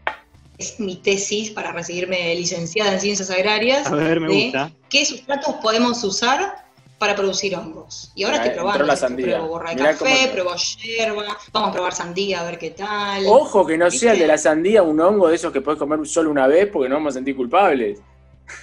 mi 0.77 0.97
tesis 0.97 1.51
para 1.51 1.71
recibirme 1.71 2.36
licenciada 2.36 2.93
en 2.93 2.99
ciencias 2.99 3.29
agrarias, 3.29 3.88
a 3.88 3.95
ver, 3.95 4.19
me 4.19 4.27
gusta. 4.27 4.71
qué 4.89 5.05
sustratos 5.05 5.55
podemos 5.62 6.03
usar 6.03 6.65
para 6.97 7.15
producir 7.15 7.55
hongos. 7.55 8.12
Y 8.13 8.23
ahora 8.23 8.38
estoy 8.38 8.51
probando. 8.51 8.84
La 8.86 8.95
sandía. 8.97 9.25
Pruebo 9.25 9.47
borra 9.47 9.73
de 9.73 9.82
café, 9.82 10.29
pruebo 10.32 10.53
yerba, 10.55 11.38
vamos 11.53 11.69
a 11.69 11.71
probar 11.71 11.93
sandía 11.93 12.41
a 12.41 12.43
ver 12.43 12.60
qué 12.60 12.71
tal. 12.71 13.25
Ojo 13.25 13.65
que 13.65 13.77
no 13.77 13.89
sea 13.89 14.12
el 14.12 14.19
de 14.19 14.27
la 14.27 14.38
sandía 14.38 14.84
un 14.84 14.99
hongo 14.99 15.29
de 15.29 15.36
esos 15.36 15.53
que 15.53 15.62
puedes 15.62 15.79
comer 15.79 16.05
solo 16.05 16.29
una 16.29 16.45
vez 16.45 16.67
porque 16.67 16.89
no 16.89 16.95
vamos 16.95 17.13
a 17.13 17.15
sentir 17.15 17.38
culpables. 17.38 17.99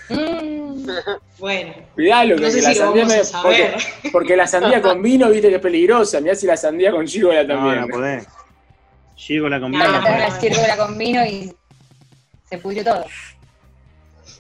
Mm. 0.09 0.87
bueno. 1.39 1.75
Cuidado, 1.95 2.37
que, 2.37 2.63
la 2.63 2.75
sandía 2.75 3.05
me, 3.07 4.11
porque, 4.11 4.37
la 4.37 4.47
sandía 4.47 4.83
con 4.83 5.03
vino, 5.03 5.29
viste 5.31 5.49
que 5.49 5.57
es 5.57 5.61
peligrosa. 5.61 6.21
Mirá 6.21 6.35
si 6.35 6.47
la 6.47 6.57
sandía 6.57 6.91
con 6.91 7.07
gírgola 7.07 7.47
también. 7.47 7.81
No, 7.81 7.87
no 7.87 7.89
podés. 7.89 8.27
Gírgola 9.17 9.61
con 9.61 9.73
vino. 9.73 9.85
No, 9.85 9.93
la 9.93 10.77
con 10.77 10.99
vino 10.99 11.25
y 11.25 11.55
se 12.49 12.59
pudrió 12.59 12.85
todo. 12.85 13.05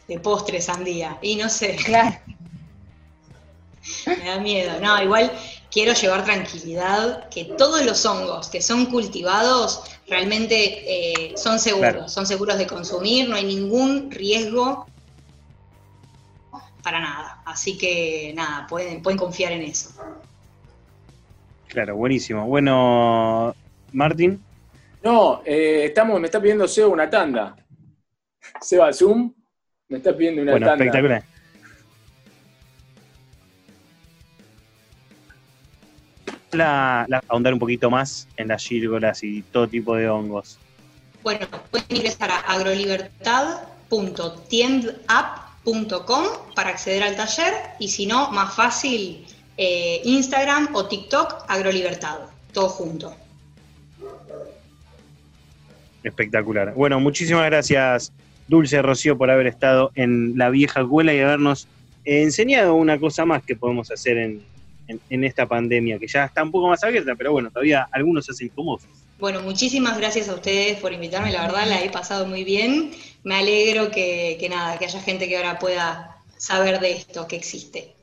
De 0.06 0.18
postre 0.20 0.60
sandía. 0.60 1.18
Y 1.22 1.36
no 1.36 1.48
sé. 1.48 1.76
Claro. 1.84 2.16
Me 4.06 4.24
da 4.24 4.38
miedo. 4.38 4.72
No, 4.80 5.02
igual 5.02 5.32
quiero 5.70 5.92
llevar 5.92 6.24
tranquilidad 6.24 7.28
que 7.28 7.44
todos 7.44 7.84
los 7.84 8.04
hongos 8.06 8.48
que 8.48 8.62
son 8.62 8.86
cultivados 8.86 9.82
realmente 10.08 11.26
eh, 11.28 11.34
son 11.36 11.58
seguros, 11.58 12.12
son 12.12 12.26
seguros 12.26 12.58
de 12.58 12.66
consumir, 12.66 13.28
no 13.28 13.36
hay 13.36 13.44
ningún 13.44 14.10
riesgo 14.10 14.86
para 16.86 17.00
nada. 17.00 17.42
Así 17.44 17.76
que 17.76 18.32
nada, 18.36 18.64
pueden, 18.68 19.02
pueden 19.02 19.18
confiar 19.18 19.50
en 19.50 19.62
eso. 19.62 19.90
Claro, 21.66 21.96
buenísimo. 21.96 22.46
Bueno, 22.46 23.56
Martín. 23.92 24.40
No, 25.02 25.42
eh, 25.44 25.86
estamos, 25.86 26.20
me 26.20 26.26
está 26.26 26.40
pidiendo 26.40 26.68
Seba 26.68 26.86
una 26.86 27.10
tanda. 27.10 27.56
Seba 28.60 28.92
Zoom, 28.92 29.34
me 29.88 29.96
está 29.96 30.16
pidiendo 30.16 30.42
una 30.42 30.52
bueno, 30.52 30.72
Espectacular. 30.74 31.24
La, 36.52 37.04
la, 37.08 37.20
ahondar 37.26 37.52
un 37.52 37.58
poquito 37.58 37.90
más 37.90 38.28
en 38.36 38.46
las 38.46 38.64
gírgolas 38.64 39.24
y 39.24 39.42
todo 39.42 39.66
tipo 39.66 39.96
de 39.96 40.08
hongos. 40.08 40.60
Bueno, 41.24 41.48
pueden 41.72 41.86
ingresar 41.88 42.30
a 42.30 42.36
para 46.54 46.70
acceder 46.70 47.02
al 47.02 47.16
taller 47.16 47.52
y 47.78 47.88
si 47.88 48.06
no, 48.06 48.30
más 48.30 48.54
fácil, 48.54 49.24
eh, 49.56 50.00
Instagram 50.04 50.74
o 50.74 50.86
TikTok 50.86 51.44
Agrolibertad, 51.48 52.18
todo 52.52 52.68
junto. 52.68 53.14
Espectacular. 56.02 56.72
Bueno, 56.74 57.00
muchísimas 57.00 57.46
gracias 57.46 58.12
Dulce 58.46 58.80
Rocío 58.80 59.18
por 59.18 59.30
haber 59.30 59.48
estado 59.48 59.90
en 59.96 60.38
la 60.38 60.50
vieja 60.50 60.82
escuela 60.82 61.12
y 61.12 61.18
habernos 61.18 61.66
enseñado 62.04 62.74
una 62.74 63.00
cosa 63.00 63.24
más 63.24 63.42
que 63.42 63.56
podemos 63.56 63.90
hacer 63.90 64.18
en, 64.18 64.42
en, 64.86 65.24
esta 65.24 65.46
pandemia, 65.46 65.98
que 65.98 66.06
ya 66.06 66.26
está 66.26 66.44
un 66.44 66.52
poco 66.52 66.68
más 66.68 66.84
abierta, 66.84 67.14
pero 67.16 67.32
bueno, 67.32 67.50
todavía 67.50 67.88
algunos 67.90 68.28
hacen 68.30 68.48
como 68.50 68.78
Bueno, 69.18 69.42
muchísimas 69.42 69.98
gracias 69.98 70.28
a 70.28 70.34
ustedes 70.34 70.78
por 70.78 70.92
invitarme, 70.92 71.32
la 71.32 71.42
verdad 71.42 71.66
la 71.66 71.82
he 71.82 71.90
pasado 71.90 72.26
muy 72.26 72.44
bien. 72.44 72.92
Me 73.26 73.34
alegro 73.36 73.90
que, 73.90 74.36
que 74.40 74.48
nada, 74.48 74.78
que 74.78 74.86
haya 74.86 75.00
gente 75.02 75.28
que 75.28 75.36
ahora 75.36 75.58
pueda 75.58 76.22
saber 76.38 76.80
de 76.80 76.92
esto, 76.92 77.26
que 77.28 77.36
existe. 77.36 77.95